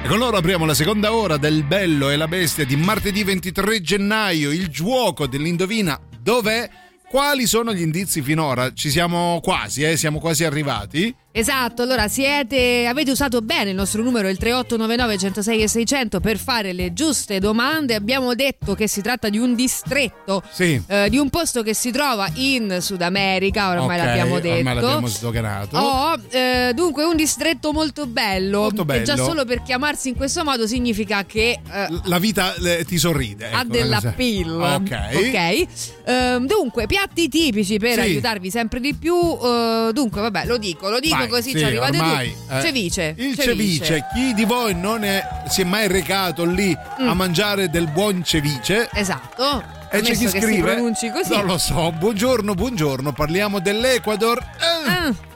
[0.00, 3.80] E con loro apriamo la seconda ora del Bello e la Bestia di martedì 23
[3.80, 6.70] gennaio, il gioco dell'indovina dov'è?
[7.08, 8.72] Quali sono gli indizi finora?
[8.74, 9.96] Ci siamo quasi, eh?
[9.96, 11.12] siamo quasi arrivati.
[11.38, 16.36] Esatto, allora siete, avete usato bene il nostro numero, il 3899 106 e 600 per
[16.36, 17.94] fare le giuste domande.
[17.94, 20.82] Abbiamo detto che si tratta di un distretto, Sì.
[20.88, 24.56] eh, di un posto che si trova in Sud America, ormai Ok, l'abbiamo detto.
[24.56, 25.78] Ormai l'abbiamo sdoganato.
[25.78, 29.26] Oh, eh, dunque un distretto molto bello, Molto che già bello.
[29.28, 33.52] solo per chiamarsi in questo modo significa che eh, La vita eh, ti sorride.
[33.52, 34.60] ha ecco, dell'appeal.
[34.60, 34.98] Ok.
[35.14, 35.66] Ok.
[36.04, 38.00] Ehm, dunque, piatti tipici per Sì.
[38.00, 39.14] aiutarvi sempre di più.
[39.14, 42.52] eh, dunque, vabbè, lo dico, lo dico Vai, così sì, ci arrivate ormai, tutti.
[42.56, 43.14] eh, Cevice.
[43.16, 44.04] Il ceviche.
[44.14, 48.88] Chi di voi non è- si è mai recato lì a mangiare del buon cevice?
[48.92, 49.62] Esatto.
[49.90, 50.76] E c'è chi scrive?
[50.76, 51.90] Non lo so.
[51.92, 53.12] Buongiorno, buongiorno.
[53.12, 54.38] Parliamo dell'Ecuador.
[54.38, 55.27] Eh,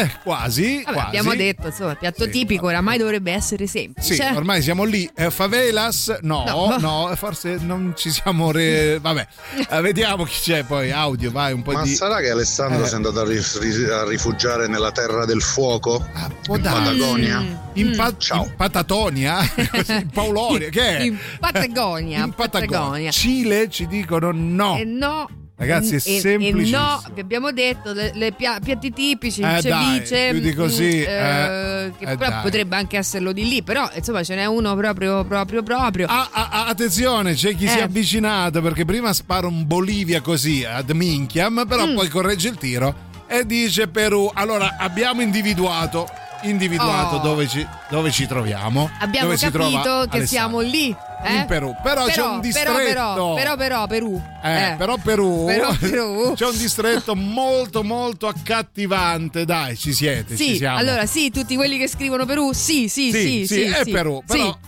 [0.00, 0.82] eh, quasi.
[0.84, 1.06] Vabbè, quasi.
[1.08, 4.14] abbiamo detto, insomma, piatto tipico oramai dovrebbe essere semplice.
[4.14, 5.08] Sì, ormai siamo lì.
[5.14, 6.18] Eh, favelas?
[6.22, 6.76] No, No.
[6.78, 8.50] no, forse non ci siamo.
[8.52, 8.98] Re...
[9.02, 9.26] Vabbè,
[9.70, 10.90] Eh, vediamo chi c'è poi.
[10.90, 11.94] Audio, vai un po' Ma di.
[11.94, 12.86] sarà che Alessandro Eh.
[12.86, 16.06] si è andato a, ri- ri- a rifugiare nella terra del fuoco?
[16.42, 16.62] Può in.
[16.62, 17.66] Patagonia?
[17.74, 19.38] In, pa- in Patatonia?
[19.88, 20.68] in Paulonia?
[20.68, 21.00] Che è?
[21.02, 22.24] In Patagonia.
[22.24, 22.68] In Patagonia.
[22.78, 23.10] Patagonia.
[23.10, 24.76] Cile ci dicono no.
[24.78, 25.28] E no.
[25.58, 26.76] Ragazzi, è E- e- semplicissimo.
[26.76, 30.54] E no, vi abbiamo detto, le, le pia- piatti tipici, Eh, cevice, dai, più di
[30.54, 32.42] così, mm, eh, che eh, però dai.
[32.42, 36.06] potrebbe anche esserlo di lì, però insomma ce n'è uno proprio, proprio, proprio.
[36.06, 37.84] Ah, ah, ah, attenzione, c'è chi si è Eh.
[37.84, 41.94] avvicinato perché prima spara un Bolivia così ad minchiam, però Mm.
[41.96, 42.94] poi corregge il tiro
[43.26, 44.30] e dice Perù.
[44.32, 46.08] Allora abbiamo individuato,
[46.42, 47.20] individuato Oh.
[47.20, 48.90] dove, ci, dove ci troviamo.
[49.00, 50.94] Abbiamo capito che siamo lì.
[51.24, 51.34] eh?
[51.34, 51.74] In Perù.
[51.82, 52.72] Però c'è un distretto.
[52.76, 54.22] Però, però, però, però, Perù.
[54.42, 56.32] Eh, però Perù, Però Perù.
[56.36, 59.44] c'è un distretto molto molto accattivante.
[59.44, 60.78] Dai, ci siete, ci Sì, siamo.
[60.78, 63.54] allora sì, tutti quelli che scrivono Perù, sì, sì, sì, Sì, sì.
[63.54, 64.58] sì, è Perù, però-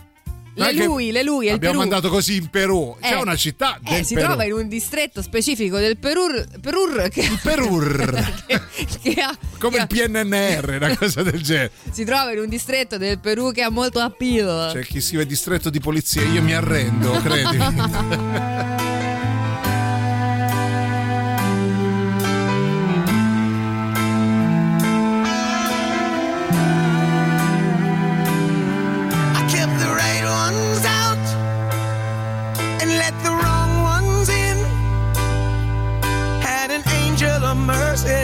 [0.53, 1.89] Le che lui, le lui, è il Abbiamo Perù.
[1.89, 2.97] mandato così in Perù.
[3.01, 4.25] C'è Eh, una città Eh, del si Perù.
[4.27, 6.25] trova in un distretto specifico del Perù,
[6.59, 8.43] Perù che, Perur.
[9.01, 11.71] che ha, Come il PNNR, una cosa del genere.
[11.91, 14.71] si trova in un distretto del Perù che ha molto appeal.
[14.73, 18.79] C'è chi si vede distretto di polizia, io mi arrendo, credimi.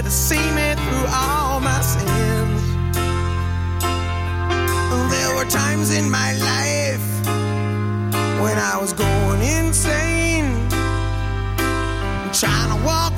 [0.08, 2.62] to see me through all my sins.
[5.12, 7.08] There were times in my life
[8.42, 10.48] when I was going insane,
[12.32, 13.12] trying to walk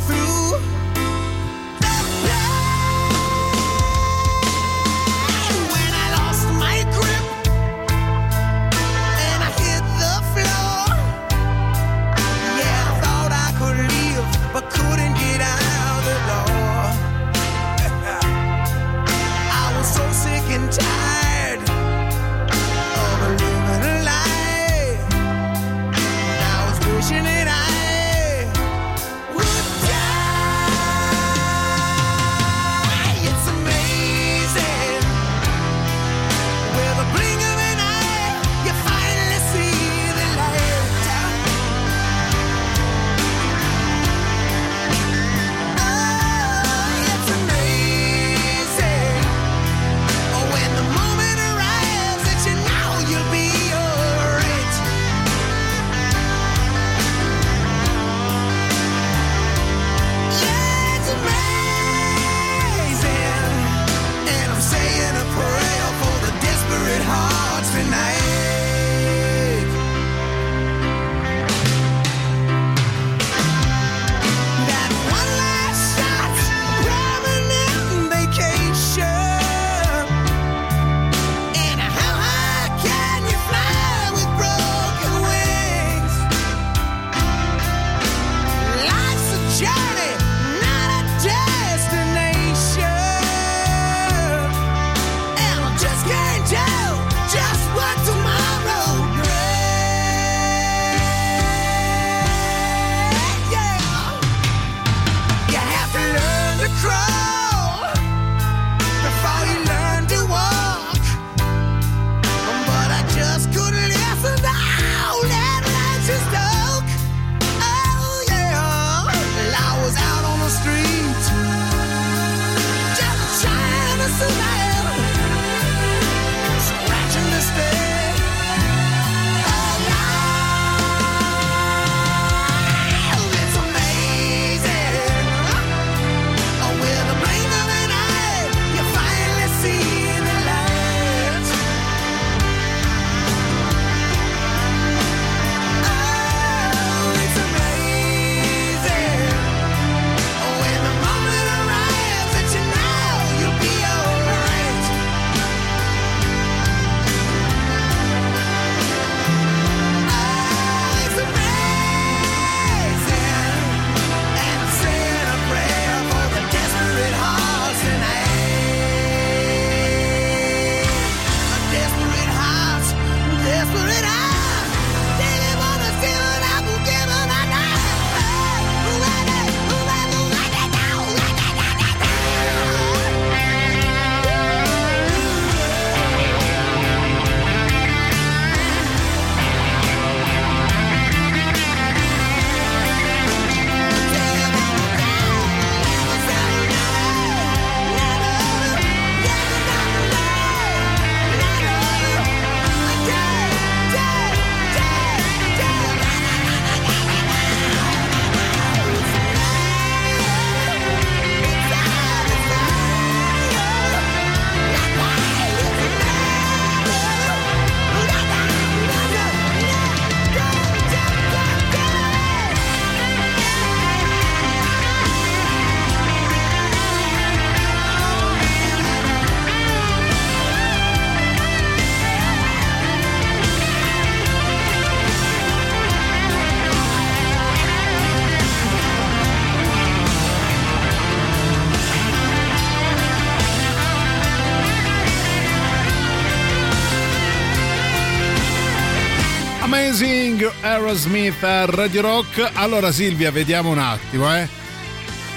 [250.94, 252.50] Aerosmith a Radio Rock.
[252.54, 254.48] Allora Silvia, vediamo un attimo, eh.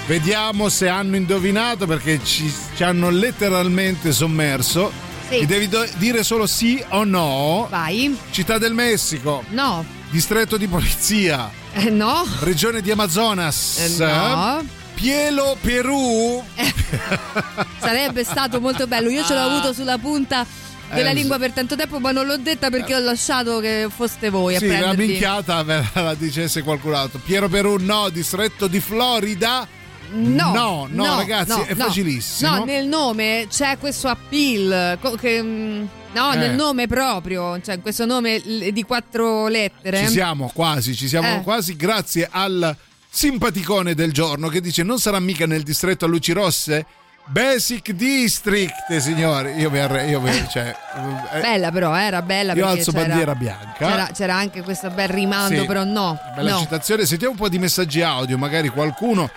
[0.07, 4.91] Vediamo se hanno indovinato perché ci, ci hanno letteralmente sommerso.
[5.29, 5.41] Sì.
[5.41, 7.67] Mi devi do- dire solo sì o no.
[7.69, 8.17] Vai.
[8.31, 9.85] Città del Messico, No.
[10.09, 12.25] distretto di polizia, Eh, no.
[12.39, 13.77] regione di Amazonas.
[13.99, 14.65] Eh, no.
[14.95, 16.43] Pielo Perù.
[17.79, 19.07] Sarebbe stato molto bello.
[19.11, 20.47] Io ce l'ho avuto sulla punta
[20.93, 24.29] della Eh, lingua per tanto tempo, ma non l'ho detta perché ho lasciato che foste
[24.29, 25.07] voi Sì, a la prenderli.
[25.07, 27.19] minchiata me la dicesse qualcun altro.
[27.23, 29.67] Piero Perù, no, distretto di Florida.
[30.15, 31.85] No, no, no, ragazzi, no, è no.
[31.85, 32.57] facilissimo.
[32.57, 34.99] No, nel nome c'è questo appeal.
[35.19, 36.37] Che, mm, no, Eh.
[36.37, 38.39] nel nome proprio, cioè questo nome
[38.71, 39.99] di quattro lettere.
[40.05, 41.41] Ci siamo quasi, ci siamo Eh.
[41.41, 42.75] quasi grazie al
[43.09, 46.85] simpaticone del giorno che dice non sarà mica nel distretto a luci rosse?
[47.25, 49.53] Basic District, signori.
[49.53, 50.75] Io mi arre- io mi- cioè,
[51.33, 53.73] eh, Bella però, era bella Io perché alzo c'era, bandiera bianca.
[53.77, 55.65] C'era, c'era anche questo bel rimando, Sì.
[55.65, 56.19] però no.
[56.35, 56.59] Bella no.
[56.59, 57.05] citazione.
[57.05, 59.29] Sentiamo un po' di messaggi audio, magari qualcuno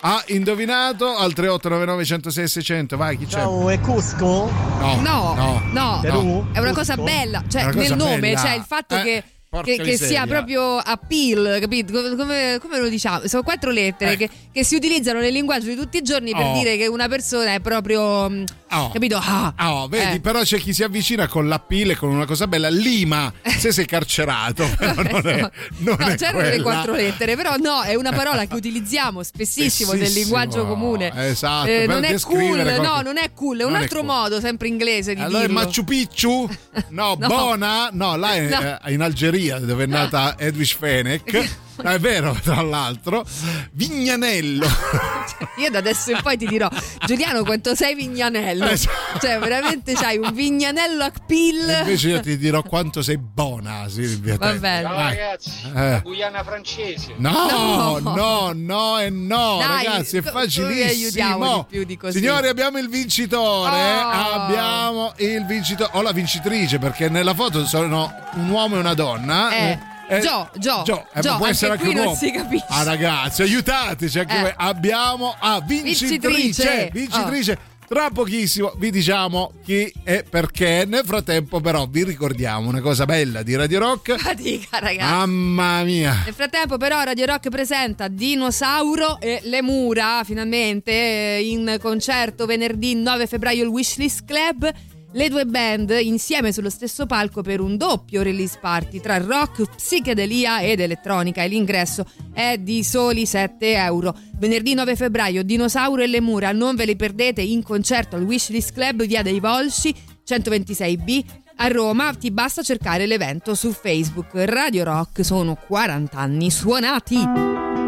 [0.00, 2.96] ha indovinato al 3899 106 600.
[2.96, 3.38] Vai, chi c'è?
[3.38, 4.50] Ciao, è Cusco?
[4.80, 6.46] No, No, no, no, Perù?
[6.52, 8.42] è una cosa bella, cioè nel nome bella.
[8.42, 11.92] c'è il fatto Eh, che, porca che, che sia proprio appeal, capito?
[12.16, 13.26] Come, come- lo diciamo?
[13.26, 14.16] Sono quattro lettere Eh.
[14.16, 16.52] che, che si utilizzano nel linguaggio di tutti i giorni per Oh.
[16.52, 18.90] dire che una persona è proprio, Oh.
[18.90, 19.16] capito?
[19.22, 20.20] Ah, Oh, vedi, Eh.
[20.20, 22.68] però c'è chi si avvicina con la pile, con una cosa bella.
[22.68, 27.56] Lima, se sei carcerato, però non è, non No, è c'erano le quattro lettere, però
[27.56, 31.12] no, è una parola che utilizziamo spessissimo nel linguaggio comune.
[31.28, 33.82] esatto, Eh, non è cool, descrivere no, qualche- non è cool, è un Non è
[33.84, 34.08] altro cool.
[34.08, 35.60] modo, sempre inglese di Allora è dirlo.
[35.60, 36.48] Machu Picchu?
[36.90, 37.26] No, No.
[37.28, 37.88] Bona?
[37.92, 38.78] No, là è No.
[38.84, 41.48] eh, in Algeria dove è nata Edwige Fenech.
[41.82, 43.24] È vero, tra l'altro.
[43.72, 44.66] Vignanello.
[45.58, 46.68] Io da adesso in poi ti dirò,
[47.06, 48.66] Giuliano, quanto sei vignanello?
[48.66, 49.18] Esatto.
[49.20, 51.68] Cioè, veramente c'hai un vignanello a pill.
[51.80, 54.36] Invece io ti dirò quanto sei buona, Silvia.
[54.36, 54.82] Va bene.
[54.82, 56.00] Ciao ragazzi, Eh.
[56.02, 57.14] Guyana francese.
[57.18, 58.14] No, No.
[58.14, 60.88] no, no e no, Dai, ragazzi, è facilissimo.
[60.88, 62.18] aiutiamo di più di così?
[62.18, 63.76] Signori, abbiamo il vincitore.
[63.76, 64.10] Oh.
[64.10, 69.50] Abbiamo il vincitore, o la vincitrice, perché nella foto sono un uomo e una donna.
[69.50, 69.78] Eh,
[70.20, 72.18] Gio, Gio, Gio, eh, Gio, può anche essere anche qui un non uomo.
[72.18, 72.66] si capisce.
[72.68, 74.18] Ah, ragazzi, aiutateci.
[74.18, 74.54] Anche Eh.
[74.56, 76.28] Abbiamo ah, vincitrice.
[76.28, 76.90] Vincitrice.
[76.92, 77.58] Vincitrice.
[77.88, 80.84] Tra pochissimo vi diciamo chi e perché.
[80.86, 84.16] Nel frattempo, però, vi ricordiamo una cosa bella di Radio Rock.
[84.20, 85.10] Fatica, ragazzi.
[85.10, 86.22] Mamma mia.
[86.24, 92.94] Nel frattempo, però, Radio Rock presenta Dinosauro e Le Mura finalmente eh, in concerto venerdì
[92.94, 94.70] 9 febbraio al Wishlist Club.
[95.12, 100.60] Le due band insieme sullo stesso palco per un doppio release party tra rock, psichedelia
[100.60, 104.14] ed elettronica e l'ingresso è di soli 7 euro.
[104.38, 108.74] Venerdì 9 febbraio Dinosauro e Le Mura, non ve li perdete in concerto al Wishlist
[108.74, 109.94] Club via dei Volsci
[110.26, 111.24] 126B
[111.60, 114.30] a Roma ti basta cercare l'evento su Facebook.
[114.34, 117.87] Radio Rock sono 40 anni suonati.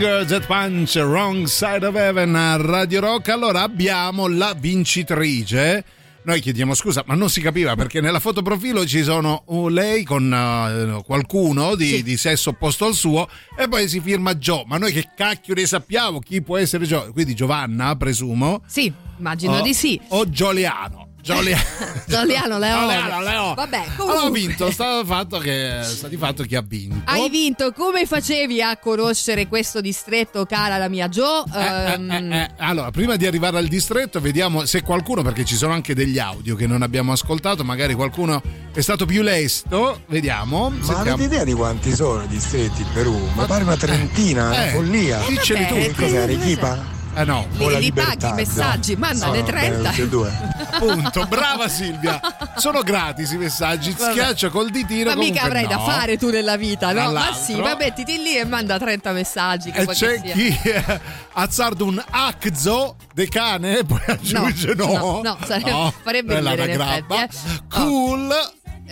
[0.00, 3.28] Finger That Punch, Wrong Side of Heaven a Radio Rock.
[3.28, 5.84] Allora abbiamo la vincitrice.
[6.22, 10.32] Noi chiediamo scusa, ma non si capiva perché nella fotoprofilo ci sono uh, lei con
[10.32, 14.64] uh, qualcuno di, di sesso opposto al suo e poi si firma Gio.
[14.66, 17.10] Ma noi che cacchio ne sappiamo chi può essere Gio?
[17.12, 18.62] Quindi Giovanna, presumo.
[18.66, 20.00] Sì, immagino O- di sì.
[20.08, 21.09] O Gioliano.
[21.22, 21.62] Gioliano.
[22.06, 22.80] Giuliano Leo.
[22.80, 23.54] Giuliano, Leo.
[23.54, 24.26] Vabbè, Allora, comunque.
[24.26, 27.02] ho vinto, sta, fatto che, sta di fatto chi ha vinto.
[27.04, 31.44] Hai vinto, come facevi a conoscere questo distretto, cara la mia Jo?
[31.54, 35.72] Ehm, Eh, eh, allora, prima di arrivare al distretto, vediamo se qualcuno, perché ci sono
[35.72, 38.42] anche degli audio che non abbiamo ascoltato, magari qualcuno
[38.72, 40.02] è stato più lesto.
[40.06, 40.70] Vediamo.
[40.70, 41.00] Ma sentiamo.
[41.12, 43.16] avete idea di quanti sono i distretti in Perù?
[43.36, 45.20] Mi pare una trentina, una eh, follia.
[45.28, 45.74] dicceli tu.
[45.74, 46.98] Che cos'è, Arequipa?
[47.14, 47.46] Eh no.
[47.56, 49.00] Li, li paghi i messaggi, no.
[49.00, 49.88] mandane No, beh, 30.
[49.88, 50.32] tutti e due.
[50.78, 52.20] Punto, brava Silvia.
[52.56, 53.92] Sono gratis i messaggi.
[53.98, 55.10] Schiaccia col ditino.
[55.10, 55.70] Ma mica avrai no.
[55.70, 57.10] da fare tu nella vita, no?
[57.12, 59.70] Ma sì, ma mettiti lì e manda 30 messaggi.
[59.72, 60.32] Che E che c'è sia.
[60.34, 61.00] chi eh,
[61.32, 64.86] azzarda un aczo de cane poi aggiunge no.
[64.86, 67.60] no, no, sarebbe- farebbe quella ridere, è in effetti, eh.
[67.68, 68.34] Cool.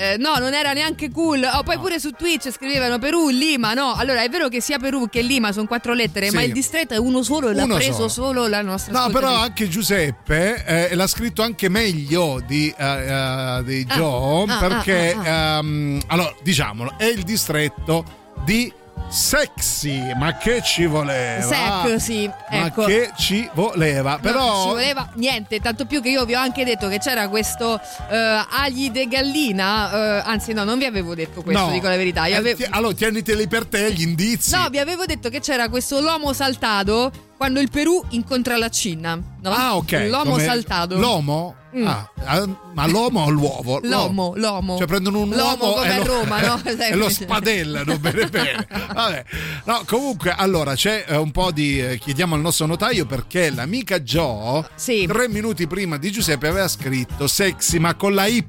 [0.00, 1.42] Eh, no, non era neanche cool.
[1.52, 3.74] Oh, poi pure su Twitch scrivevano Perù, Lima.
[3.74, 6.36] No, allora è vero che sia Perù che Lima sono quattro lettere, Sì.
[6.36, 8.08] ma il distretto è uno solo e l'ha preso solo.
[8.08, 13.62] solo, la nostra No, però anche Giuseppe eh, l'ha scritto anche meglio di, eh, eh,
[13.64, 18.04] di Ah, Joe ah, perché, ah, ehm, allora, diciamolo, è il distretto
[18.44, 18.72] di
[19.10, 21.42] Sexy, ma che ci voleva?
[21.42, 22.84] Sexy, ma ecco.
[22.84, 24.18] che ci voleva?
[24.20, 27.80] Però ci voleva niente, tanto più che io vi ho anche detto che c'era questo
[28.10, 28.16] eh,
[28.50, 30.18] agli de gallina.
[30.18, 31.70] eh, anzi, no, non vi avevo detto questo, no.
[31.72, 32.26] dico la verità.
[32.26, 34.54] Io Eh, avevo- allora tieniteli per te gli indizi.
[34.54, 39.14] No, vi avevo detto che c'era questo lomo saltato quando il Perù incontra la Cina.
[39.14, 39.50] No?
[39.50, 40.06] Ah, ok.
[40.10, 40.98] L'uomo Come- saltato.
[40.98, 41.54] L'uomo?
[41.76, 41.86] Mm.
[41.86, 43.78] Ah, ah, ma l'uomo o l'uovo?
[43.84, 44.78] L'uomo, l'uomo.
[44.78, 46.60] Cioè prendono un L'uomo uomo come e a Roma, no?
[46.64, 48.66] e lo spadellano bene bene.
[48.94, 49.24] Vabbè.
[49.64, 51.78] No, comunque, allora c'è eh, un po' di.
[51.78, 54.66] eh, chiediamo al nostro notaio perché l'amica Jo,
[55.06, 58.42] tre minuti prima di Giuseppe, aveva scritto sexy, ma con la Y.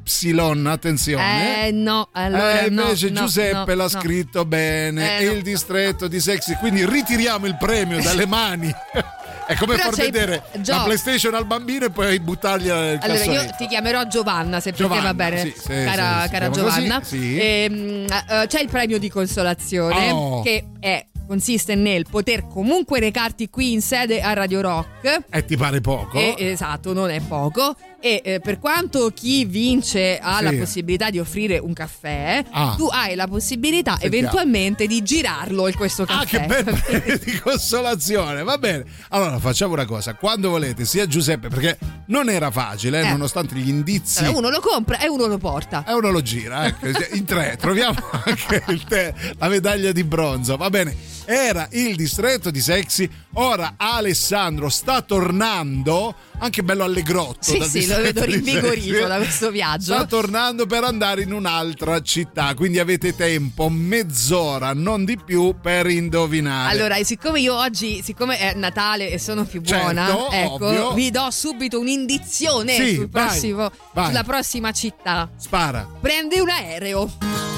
[0.66, 1.68] Attenzione.
[1.68, 5.20] Eh no, allora Eh, invece no, Giuseppe no, l'ha scritto bene.
[5.20, 5.32] Eh, no.
[5.34, 6.56] il distretto di sexy.
[6.56, 8.74] Quindi ritiriamo il premio dalle mani.
[9.50, 13.24] È come Però far vedere Gio- la PlayStation al bambino e poi buttargliela nel Allora,
[13.24, 17.00] io ti chiamerò Giovanna se Giovanna, va bene, sì, sì, cara, sì, cara Giovanna.
[17.00, 17.38] così, sì.
[17.40, 20.42] Ehm, eh, c'è il premio di consolazione Oh.
[20.44, 25.26] che è- consiste nel poter comunque recarti qui in sede a Radio Rock.
[25.30, 26.18] E ti pare poco?
[26.18, 27.76] E, esatto, non è poco.
[28.02, 30.44] E eh, per quanto chi vince ha Sì.
[30.46, 32.74] la possibilità di offrire un caffè, Ah.
[32.78, 34.16] tu hai la possibilità Sentiamo.
[34.16, 36.38] eventualmente di girarlo in questo caffè.
[36.38, 38.86] Ah, che bel premio di consolazione, va bene.
[39.10, 41.78] Allora facciamo una cosa, quando volete, sia Giuseppe, perché
[42.08, 43.10] non era facile, eh, Eh.
[43.12, 44.24] nonostante gli indizi.
[44.24, 45.84] Allora, uno lo compra e uno lo porta.
[45.88, 47.58] E uno lo gira, ecco, in tre.
[47.60, 50.56] Troviamo anche il te- la medaglia di bronzo.
[50.58, 50.96] Va bene.
[51.32, 53.08] Era il distretto di Sexy.
[53.34, 56.16] Ora Alessandro sta tornando.
[56.40, 57.38] Anche bello allegrotto.
[57.44, 59.94] Sì, sì, lo vedo rinvigorito da questo viaggio.
[59.94, 62.56] Sta tornando per andare in un'altra città.
[62.56, 66.72] Quindi avete tempo, mezz'ora, non di più, per indovinare.
[66.72, 70.94] Allora, siccome io oggi, siccome è Natale e sono più Certo, buona, ecco, ovvio.
[70.94, 74.08] vi do subito un'indizione Sì, sul prossimo- vai.
[74.08, 75.30] sulla prossima città.
[75.38, 75.88] Spara.
[76.02, 77.49] Prende un aereo.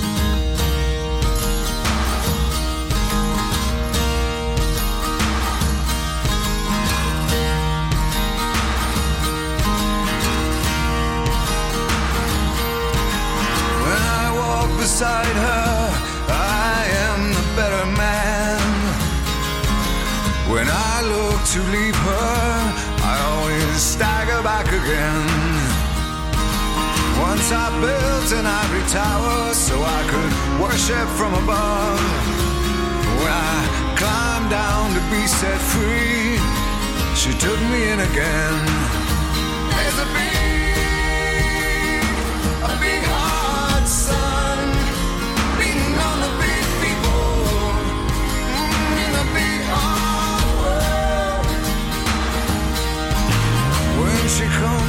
[21.51, 22.73] To leave her,
[23.03, 25.27] I always stagger back again.
[27.19, 30.33] Once I built an ivory tower so I could
[30.63, 31.99] worship from above.
[33.19, 33.59] When I
[33.99, 36.39] climbed down to be set free,
[37.19, 38.65] she took me in again.
[39.75, 42.01] There's a big,
[42.63, 43.40] a big hot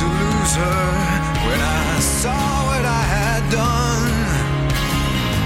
[0.00, 0.86] to lose her
[1.46, 4.14] when I saw what I had done.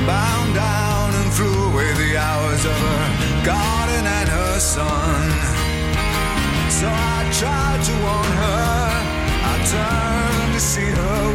[0.06, 3.04] Bound down and flew away the hours of her
[3.44, 5.28] garden and her son.
[6.78, 8.88] So I tried to warn her,
[9.52, 11.27] I turned to see her.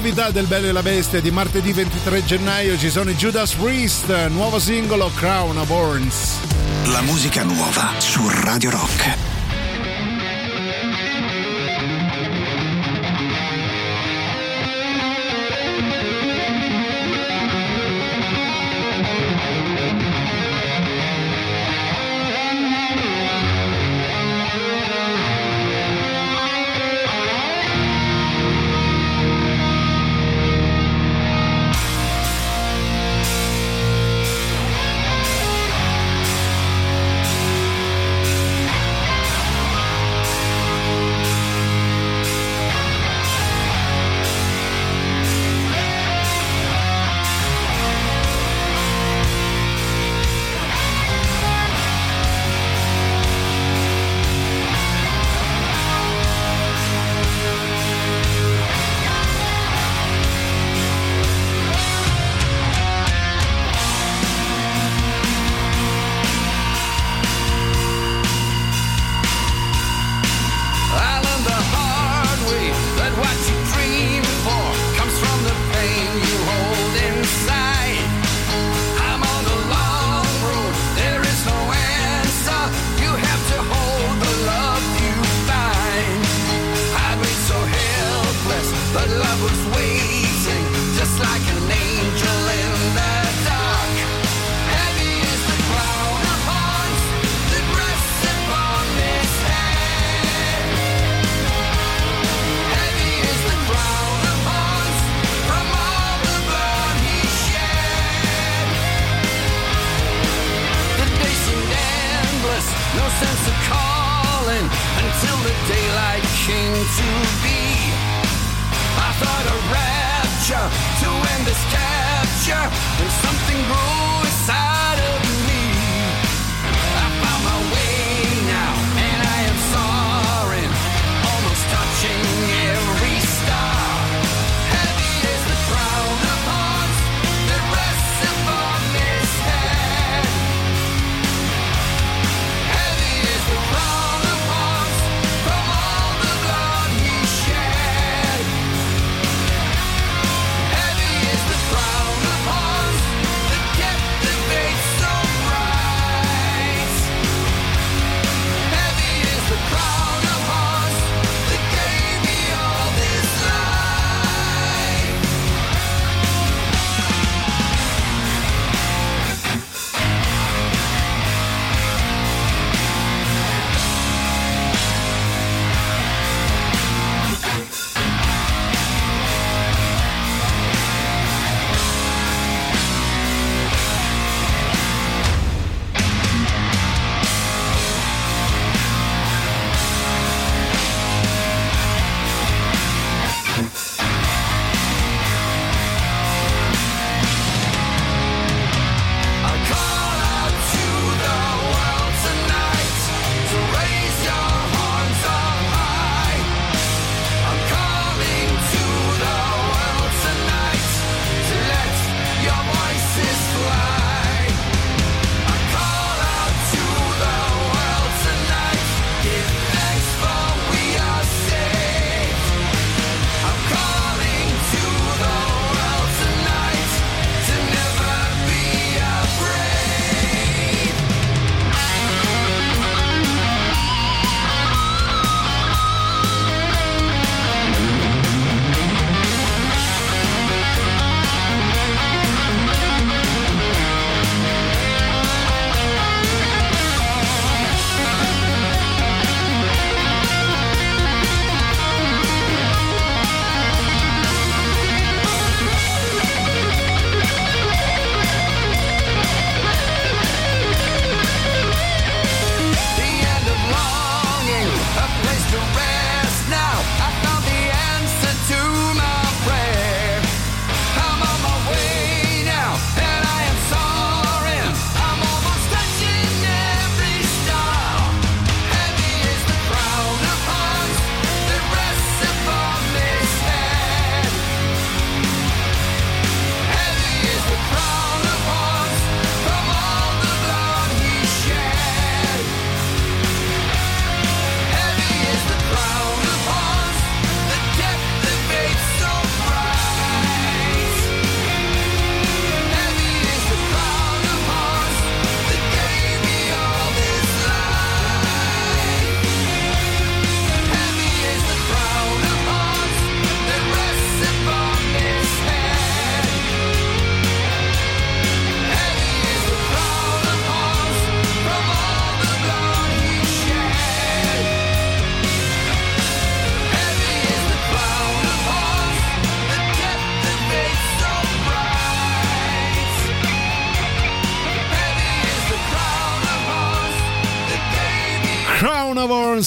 [0.00, 4.28] novità del Bello e la Bestia di martedì 23 gennaio ci sono i Judas Priest,
[4.28, 6.38] nuovo singolo Crown of Horns.
[6.86, 9.19] La musica nuova su Radio Rock.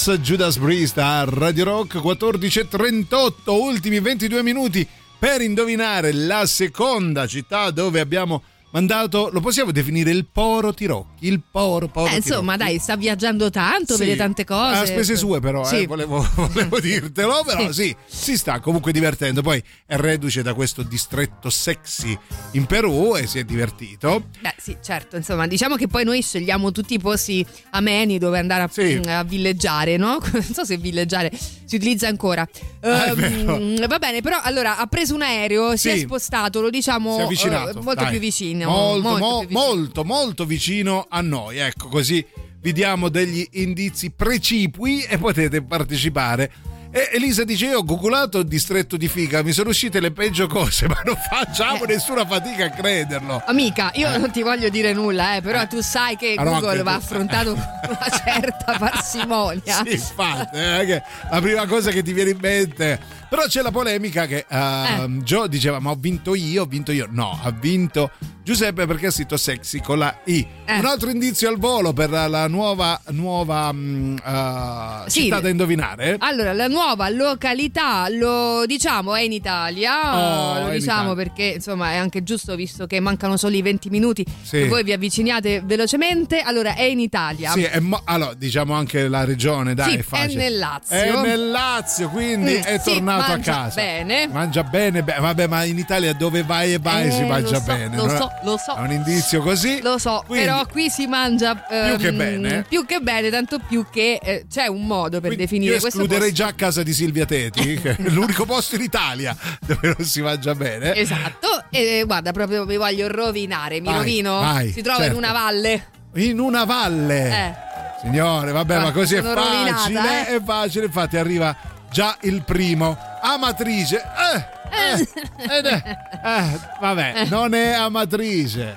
[0.04, 4.86] Horns, Judas Priest a Radio Rock 14.38, ultimi 22 minuti
[5.18, 8.42] per indovinare la seconda città dove abbiamo
[8.74, 12.72] mandato, lo possiamo definire il Poro Tirocchi, il Poro, Poro Eh, insomma, Tirocchi.
[12.72, 14.00] dai, sta viaggiando tanto, Sì.
[14.00, 14.74] vede tante cose.
[14.80, 15.82] A spese sue però, Sì.
[15.82, 17.94] eh, volevo, volevo dirtelo, però sì.
[18.04, 19.42] si sta comunque divertendo.
[19.42, 22.18] Poi è reduce da questo distretto sexy
[22.52, 24.26] in Perù e si è divertito.
[24.40, 28.64] Beh, sì, certo, insomma, diciamo che poi noi scegliamo tutti i posti ameni dove andare
[28.64, 29.00] a, Sì.
[29.06, 30.18] a villeggiare, no?
[30.34, 31.30] Non so se villeggiare
[31.64, 32.46] si utilizza ancora.
[32.80, 33.58] Ah, vero.
[33.86, 35.90] va bene, però allora ha preso un aereo, si Sì.
[35.90, 38.10] è spostato, lo diciamo eh, molto dai.
[38.10, 38.62] più vicino.
[38.70, 39.58] Molto, molto mo- vicino.
[39.60, 41.58] molto, molto vicino a noi.
[41.58, 42.24] Ecco, così
[42.60, 46.50] vi diamo degli indizi precipui e potete partecipare.
[46.90, 50.46] E Elisa dice: Io ho googolato il distretto di Fica, mi sono uscite le peggio
[50.46, 51.86] cose, ma non facciamo Eh.
[51.88, 53.42] nessuna fatica a crederlo.
[53.46, 56.84] Amica, io non ti voglio dire nulla, eh, però tu sai che Ah, no, Google
[56.84, 59.82] va affrontato con una certa parsimonia.
[59.84, 63.00] Sì, infatti, eh, la prima cosa che ti viene in mente.
[63.28, 67.06] Però c'è la polemica che ehm, Joe diceva: Ma ho vinto io, ho vinto io.
[67.10, 68.10] No, ha vinto
[68.42, 70.46] Giuseppe perché ha scritto sexy con la I.
[70.66, 70.78] Eh.
[70.78, 75.22] Un altro indizio al volo per la, nuova, nuova eh, Sì.
[75.22, 76.16] città da indovinare.
[76.18, 80.16] Allora, la nuova località, lo diciamo, è in Italia.
[80.16, 81.14] Oh, lo diciamo Italia.
[81.14, 84.58] perché insomma è anche giusto visto che mancano solo i 20 minuti Sì.
[84.58, 86.40] che voi vi avviciniate velocemente.
[86.40, 87.50] Allora, è in Italia.
[87.52, 90.96] Sì, mo- allora diciamo anche la regione, dai, Sì, è è nel Lazio.
[90.96, 93.74] È nel Lazio, quindi Mm, è sì, tornato a mangia casa.
[93.80, 94.26] bene.
[94.28, 97.62] Mangia bene, beh, vabbè, ma in Italia dove vai e vai Eh, si mangia so,
[97.64, 97.96] bene.
[97.96, 98.74] Lo so, lo so.
[98.74, 99.80] È un indizio così.
[99.82, 102.64] Lo so, Quindi- però qui si mangia ehm, che bene.
[102.68, 106.30] Più che bene, tanto più che eh, c'è un modo per definire Io questo escluderei
[106.30, 106.44] posto.
[106.44, 109.36] già a casa di Silvia Teti, che è l'unico posto in Italia
[109.66, 110.94] dove non si mangia bene.
[110.94, 113.80] Esatto, e eh, guarda, proprio mi voglio rovinare.
[113.80, 114.38] Mi Vai, rovino?
[114.40, 115.12] vai, si trova certo.
[115.12, 115.86] in una valle.
[116.16, 117.28] In una valle.
[117.28, 117.54] Eh.
[118.02, 120.36] Signore, vabbè, ma Ah, così è facile, rovinata, eh.
[120.36, 121.56] è facile, infatti arriva
[121.94, 122.98] già il primo.
[123.22, 124.02] Amatrice.
[124.02, 125.08] Eh, eh,
[125.58, 128.76] ed è- eh, vabbè, non è amatrice.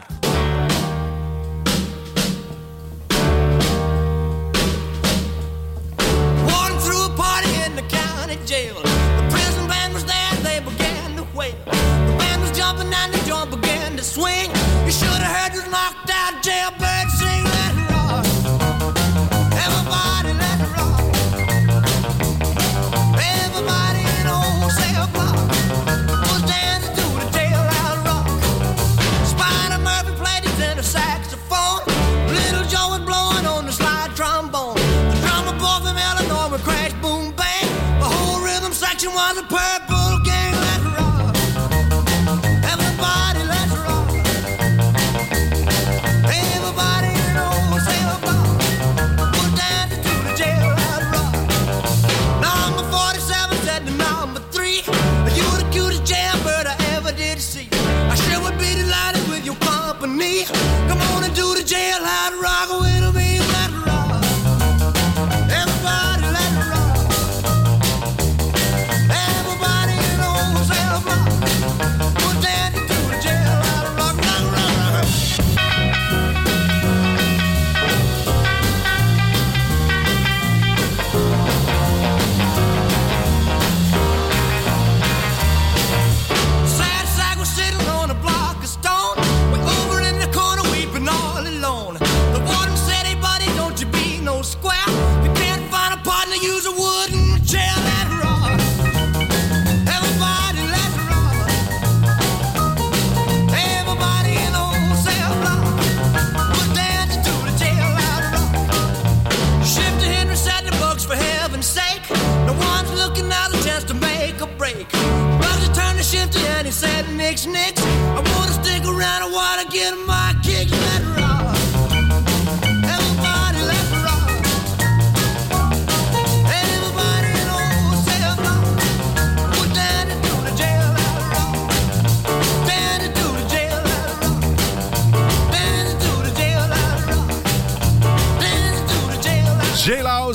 [6.49, 8.75] Walking through a party in the county jail.
[8.81, 11.55] The prison band was there, they began to wail.
[11.65, 14.49] The band was jumping and the joint began to swing.
[14.85, 16.86] You should have heard this knocked out jailbird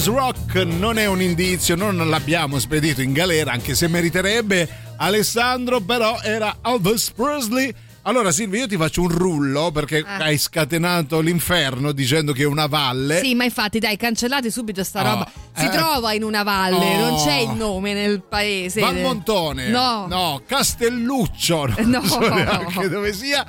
[0.02, 5.80] Jailhouse Rock non è un indizio, non l'abbiamo spedito in galera, anche se meriterebbe Alessandro,
[5.80, 7.72] però era Elvis Presley.
[8.04, 10.16] Allora Silvia, io ti faccio un rullo perché Ah.
[10.16, 13.20] hai scatenato l'inferno dicendo che è una valle.
[13.20, 15.04] Sì, ma infatti, dai, cancellate subito sta Oh.
[15.04, 15.30] roba.
[15.54, 15.68] Si Eh.
[15.68, 17.10] trova in una valle, Oh.
[17.10, 18.80] non c'è il nome nel paese.
[18.80, 20.06] Valmontone, No.
[20.08, 22.04] no, Castelluccio, non No.
[22.06, 23.44] so neanche dove sia.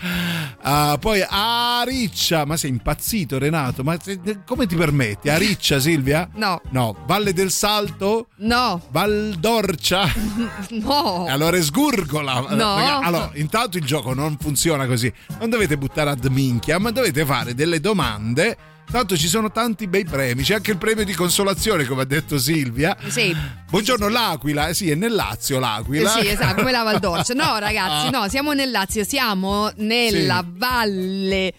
[0.61, 3.83] Ah, poi Ariccia, ma sei impazzito Renato?
[3.83, 3.97] Ma
[4.45, 5.29] come ti permetti?
[5.29, 6.27] Ariccia Silvia?
[6.35, 6.61] No.
[6.71, 8.27] No, Valle del Salto?
[8.37, 8.81] No.
[8.91, 10.11] Val d'Orcia?
[10.71, 11.25] No.
[11.29, 12.39] Allora sgurgola.
[12.49, 12.75] No.
[13.01, 15.11] Allora, intanto il gioco non funziona così.
[15.39, 18.57] Non dovete buttare ad minchia, ma dovete fare delle domande.
[18.91, 20.43] Tanto ci sono tanti bei premi.
[20.43, 22.95] C'è anche il premio di consolazione, come ha detto Silvia.
[23.07, 23.35] Sì.
[23.69, 24.67] Buongiorno, l'Aquila.
[24.67, 26.15] Eh sì, è nel Lazio l'Aquila.
[26.15, 27.33] Eh sì, esatto, come la Val d'Orcia.
[27.33, 28.09] No, ragazzi, Ah.
[28.11, 31.53] no, siamo nel Lazio, siamo nella valle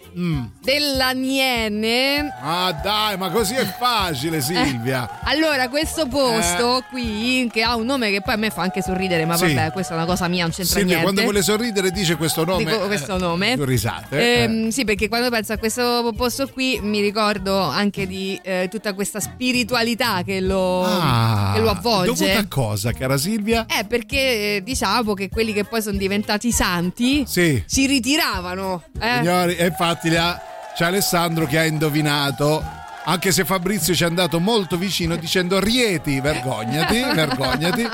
[0.63, 2.33] dell'Aniene.
[2.41, 5.19] Ah, dai, ma così è facile, Silvia.
[5.25, 9.25] Allora, questo posto qui, che ha un nome che poi a me fa anche sorridere,
[9.25, 9.53] ma Sì.
[9.53, 11.03] vabbè, questa è una cosa mia, non c'entra Silvia, niente.
[11.03, 12.65] quando vuole sorridere dice questo nome.
[12.65, 13.55] Dico questo nome.
[13.55, 14.19] Eh, risate.
[14.21, 14.43] eh.
[14.43, 18.93] Ehm, Sì, perché quando penso a questo posto qui mi ricordo anche di eh, tutta
[18.95, 22.25] questa spiritualità che lo, Ah, che lo avvolge.
[22.25, 23.67] Dovuta a cosa, cara Silvia?
[23.67, 27.63] Eh, perché eh, diciamo che quelli che poi sono diventati santi Sì.
[27.67, 28.83] si ritiravano.
[29.01, 29.17] Eh?
[29.19, 30.41] Signori, e infatti là
[30.77, 32.83] c'è Alessandro che ha indovinato.
[33.07, 37.87] Anche se Fabrizio ci è andato molto vicino dicendo Rieti, vergognati, vergognati.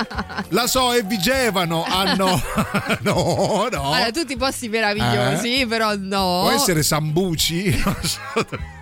[0.49, 2.41] La So e Vigevano hanno.
[3.01, 3.91] no, no.
[3.91, 5.67] Allora, tutti i posti meravigliosi, Eh?
[5.67, 6.43] però no.
[6.43, 7.75] Può essere Sambuci?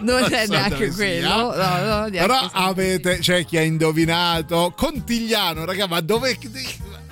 [0.00, 0.92] Non è neanche quello.
[0.92, 1.28] sia.
[1.28, 4.72] No, no, neanche Però avete, c'è chi ha indovinato.
[4.76, 6.38] Contigliano, raga, ma dove.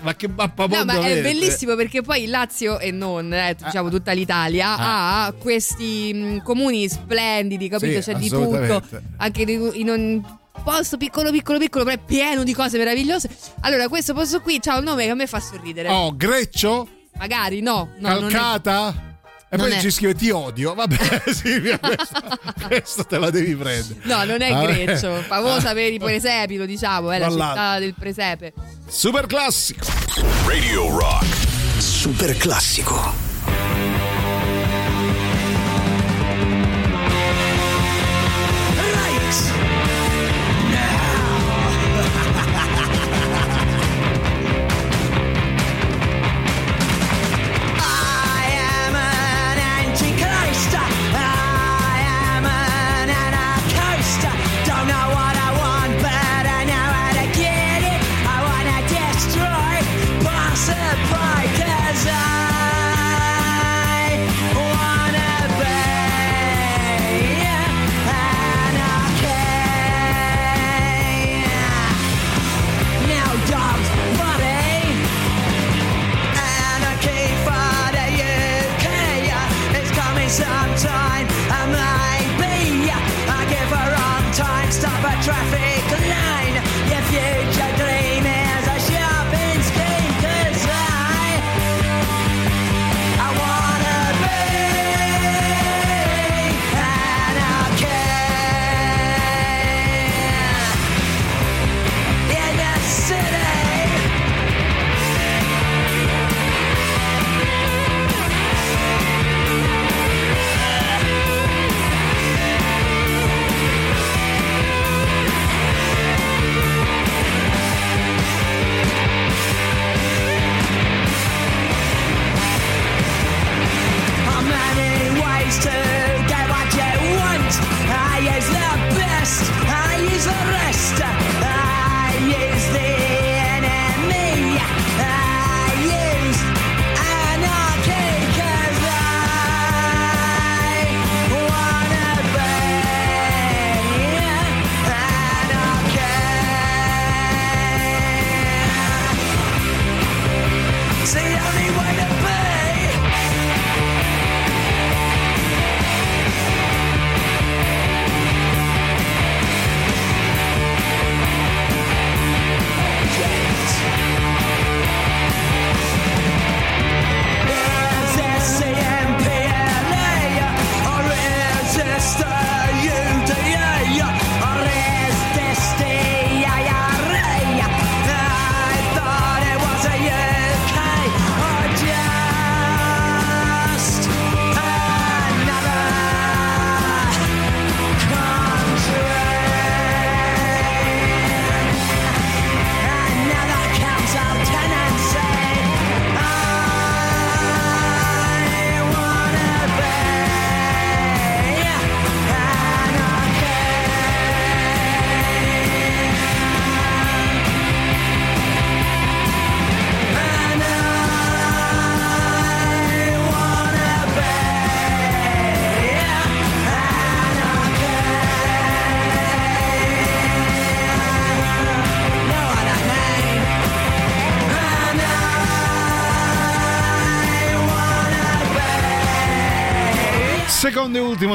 [0.01, 1.23] Ma che mappamondo No, ma è avete?
[1.23, 5.25] bellissimo perché poi il Lazio e non, eh, diciamo tutta l'Italia, Ah.
[5.25, 8.01] ha questi mh, comuni splendidi, capito?
[8.01, 8.81] Sì, C'è di tutto,
[9.17, 10.23] anche di- in un
[10.63, 13.29] posto piccolo, piccolo, piccolo, però è pieno di cose meravigliose.
[13.63, 15.89] Allora, questo posto qui ha un nome che a me fa sorridere.
[15.89, 16.89] Oh, Greccio?
[17.19, 19.08] Magari no, no è- Calcata?
[19.51, 19.81] E non poi è.
[19.81, 20.75] ci scrive ti odio.
[20.75, 22.21] Vabbè, Silvia, questo,
[22.67, 24.01] questo te la devi prendere.
[24.03, 24.85] No, non è Vabbè.
[24.85, 27.63] Greccio, famosa per i presepi, lo diciamo, è la Tra l'altro.
[27.63, 28.53] città del presepe.
[28.87, 29.87] Super classico.
[30.47, 31.27] Radio Rock.
[31.79, 33.28] Super classico.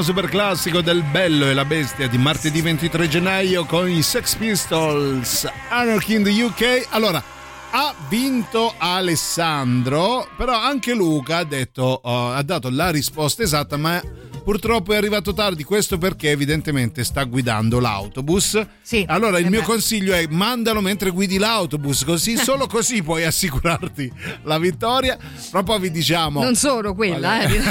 [0.04, 5.50] Super classico del Bello e la Bestia di martedì 23 gennaio con i Sex Pistols
[5.70, 6.88] Anarchy in the UK.
[6.90, 7.24] Allora,
[7.72, 14.02] ha vinto Alessandro, però anche Luca ha detto, oh, ha dato la risposta esatta, ma
[14.44, 15.64] purtroppo è arrivato tardi.
[15.64, 18.66] Questo perché evidentemente sta guidando l'autobus.
[18.82, 19.06] Sì.
[19.08, 19.66] Allora il mio beh.
[19.66, 24.12] consiglio è mandalo mentre guidi l'autobus, così solo così puoi assicurarti
[24.44, 25.18] la vittoria.
[25.20, 26.44] Fra poi vi diciamo.
[26.44, 27.62] Non solo quella, eh.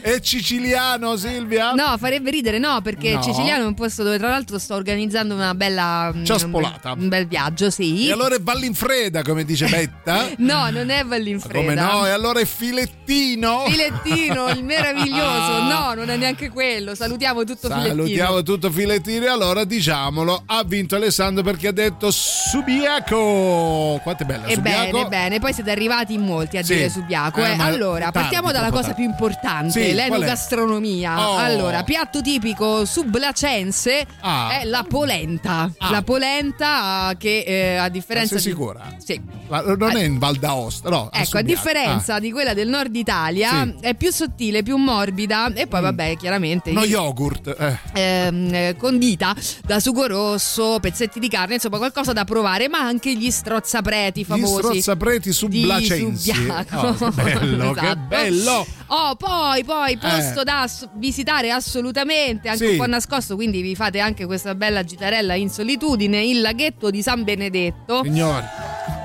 [0.00, 1.72] È siciliano, Silvia?
[1.72, 3.22] No, farebbe ridere, no, perché No.
[3.22, 6.90] Siciliano è un posto dove tra l'altro sto organizzando una bella mm, Ciaspolata.
[6.90, 8.08] Un bel, un bel viaggio, sì.
[8.08, 10.28] E allora è Vallinfreda, come dice Betta?
[10.38, 11.58] No, non è Vallinfreda.
[11.58, 12.06] Come no?
[12.06, 13.64] E allora è Filettino?
[13.66, 15.68] Filettino, il meraviglioso.
[15.74, 16.94] No, non è neanche quello.
[16.94, 17.94] Salutiamo tutto Filettino.
[17.94, 24.00] Salutiamo tutto Filettino e allora diciamolo, ha vinto Alessandro perché ha detto Subiaco.
[24.02, 24.90] Quanto è bella E Subiaco?
[24.90, 26.74] bene, bene, poi siete arrivati in molti a Sì.
[26.74, 27.42] dire Subiaco.
[27.44, 27.56] Eh, eh.
[27.60, 29.02] Allora, tardi, partiamo dalla cosa tardi.
[29.02, 31.28] più importante, Sì, l'enogastronomia.
[31.28, 31.36] Oh.
[31.36, 34.60] Allora, piatto tipico sublacense Ah.
[34.60, 35.70] è la polenta.
[35.78, 35.90] Ah.
[35.90, 38.50] La polenta che eh, a differenza sei di...
[38.50, 38.94] sicura?
[39.04, 39.20] Sì.
[39.48, 41.08] Ma non è in Val d'Aosta, no?
[41.12, 41.46] Ecco, a Subiaco.
[41.46, 43.74] differenza di quella del nord Italia, Sì.
[43.80, 46.72] è più sottile, più morbida e poi, vabbè, chiaramente.
[46.72, 47.54] No yogurt.
[47.58, 47.78] eh.
[47.94, 49.34] ehm, eh, condita
[49.64, 54.24] da sugo rosso, pezzetti di carne, insomma qualcosa da provare, ma anche gli strozzapreti Gli
[54.24, 54.54] famosi.
[54.54, 56.30] strozzapreti sublacensi.
[56.72, 58.06] Oh, bello, che Esatto.
[58.08, 58.66] bello.
[58.88, 60.44] Oh, poi, poi, posto Eh.
[60.44, 62.70] da visitare assolutamente, anche Sì.
[62.72, 67.02] un po' nascosto, quindi vi fate anche questa bella gitarella in solitudine, il laghetto di
[67.02, 68.02] San Benedetto.
[68.02, 68.44] Signori,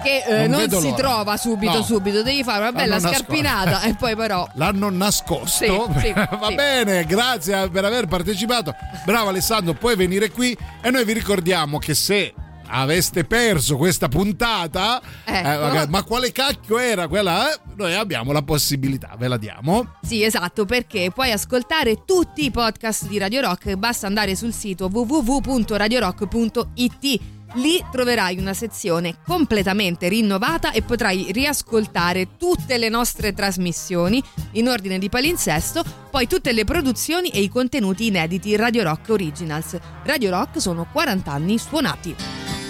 [0.06, 0.95] Che eh, Non non, si l'ora.
[0.95, 1.84] trova subito, No.
[1.84, 3.88] subito, devi fare una bella L'hanno scarpinata nascosto.
[3.90, 5.90] e poi però l'hanno nascosto.
[5.98, 6.53] Sì, sì, Va sì.
[6.56, 8.73] bene, grazie per aver partecipato.
[9.06, 12.34] Bravo Alessandro, puoi venire qui e noi vi ricordiamo che se
[12.68, 15.48] aveste perso questa puntata, Ecco.
[15.49, 17.52] eh, magari- ma quale cacchio era quella?
[17.52, 17.60] eh?
[17.76, 19.95] Noi abbiamo la possibilità, ve la diamo.
[20.02, 24.90] Sì, esatto, perché puoi ascoltare tutti i podcast di Radio Rock, basta andare sul sito
[24.91, 27.19] www.radiorock.it.
[27.56, 34.22] Lì troverai una sezione completamente rinnovata e potrai riascoltare tutte le nostre trasmissioni
[34.53, 39.77] in ordine di palinsesto, poi tutte le produzioni e i contenuti inediti Radio Rock Originals.
[40.03, 42.65] Radio Rock sono 40 anni suonati.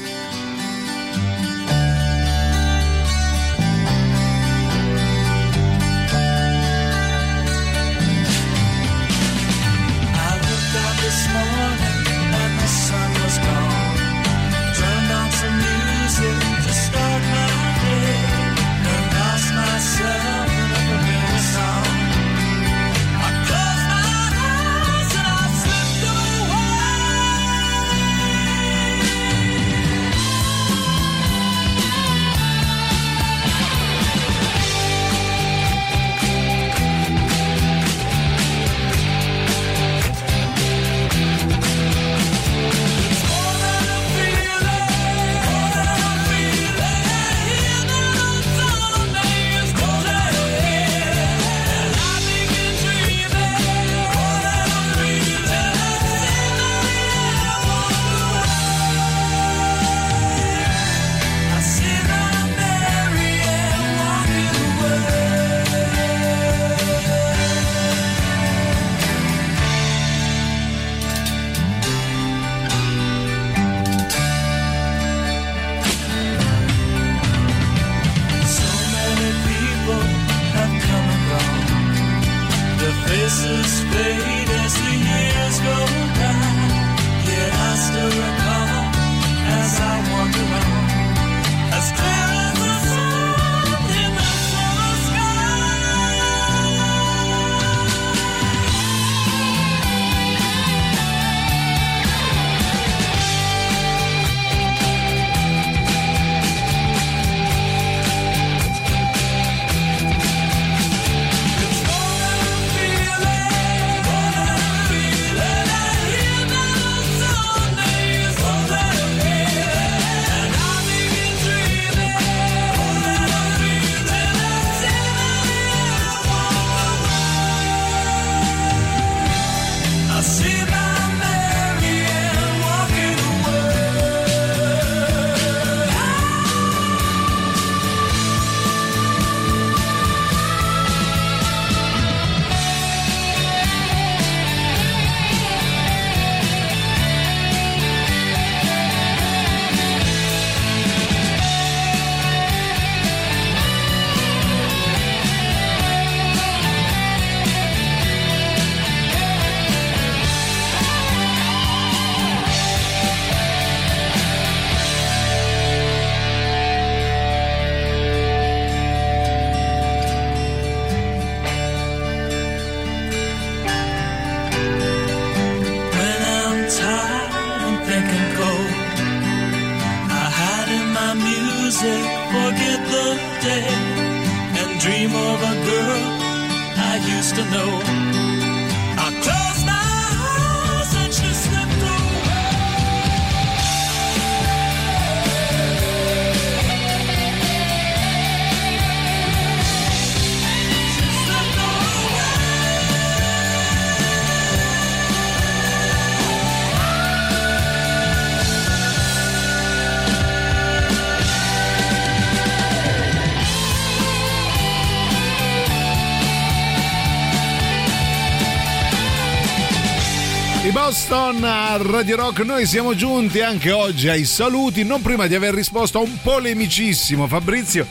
[222.06, 226.02] Radio Rock, noi siamo giunti anche oggi ai saluti, non prima di aver risposto a
[226.04, 227.88] un polemicissimo Fabrizio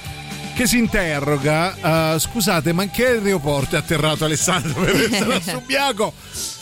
[0.54, 6.12] che si interroga, eh, scusate ma in che aeroporto è atterrato Alessandro per essere Subiaco?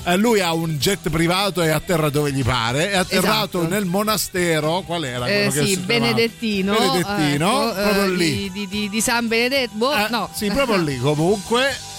[0.05, 3.69] Eh, lui ha un jet privato e atterra dove gli pare, è atterrato Esatto.
[3.69, 5.27] nel monastero, qual era?
[5.27, 5.77] Eh, sì?
[5.77, 8.35] Benedettino, Benedettino, ecco, proprio eh, lì.
[8.35, 9.73] Di, di- di- di San Benedetto.
[9.75, 10.31] Boh, Eh, no.
[10.33, 11.77] Sì, proprio lì comunque.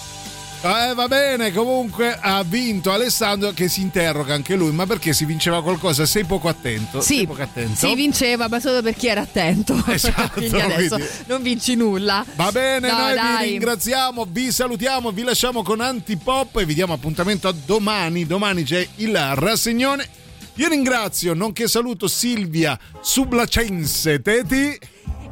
[0.65, 5.25] Eh, va bene, comunque ha vinto Alessandro che si interroga anche lui, ma perché si
[5.25, 6.05] vinceva qualcosa?
[6.05, 7.01] Sei poco attento.
[7.01, 7.75] Sei Sì, poco attento.
[7.75, 9.75] si vinceva, ma solo per chi era attento.
[9.93, 12.25] Esatto, Quindi adesso quindi- non vinci nulla.
[12.35, 13.49] Va bene, No, noi vi dai.
[13.49, 18.25] ringraziamo, vi salutiamo, vi lasciamo con Antipop e vi diamo appuntamento a domani.
[18.25, 20.07] Domani c'è il rassegnone.
[20.55, 24.79] Io ringrazio, nonché saluto Silvia Sublacense Teti.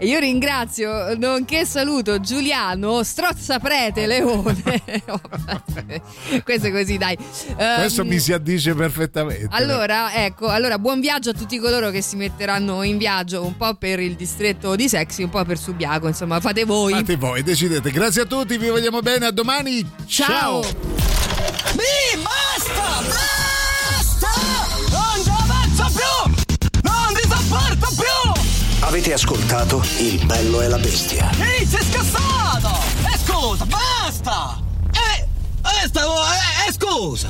[0.01, 4.81] E io ringrazio, nonché saluto Giuliano Strozzaprete Leone.
[6.43, 7.15] Questo è così, dai.
[7.55, 9.49] Ehm, Questo mi si addice perfettamente.
[9.51, 13.75] Allora, ecco, allora buon viaggio a tutti coloro che si metteranno in viaggio un po'
[13.75, 16.93] per il distretto di Sexy, un po' per Subiaco, insomma, fate voi.
[16.93, 17.91] Fate voi, decidete.
[17.91, 19.87] Grazie a tutti, vi vogliamo bene, a domani.
[20.07, 20.61] Ciao.
[20.61, 23.03] Mi basta!
[23.05, 24.29] Basta!
[24.89, 26.33] Non ci avanzo più!
[26.81, 28.30] Non ti sopporto più!
[28.83, 31.29] Avete ascoltato Il bello e la bestia.
[31.39, 32.79] Ehi, sei scassato!
[33.13, 34.59] E scusa, basta!
[34.91, 37.29] Eh, eh, stavo, eh, eh, scusa!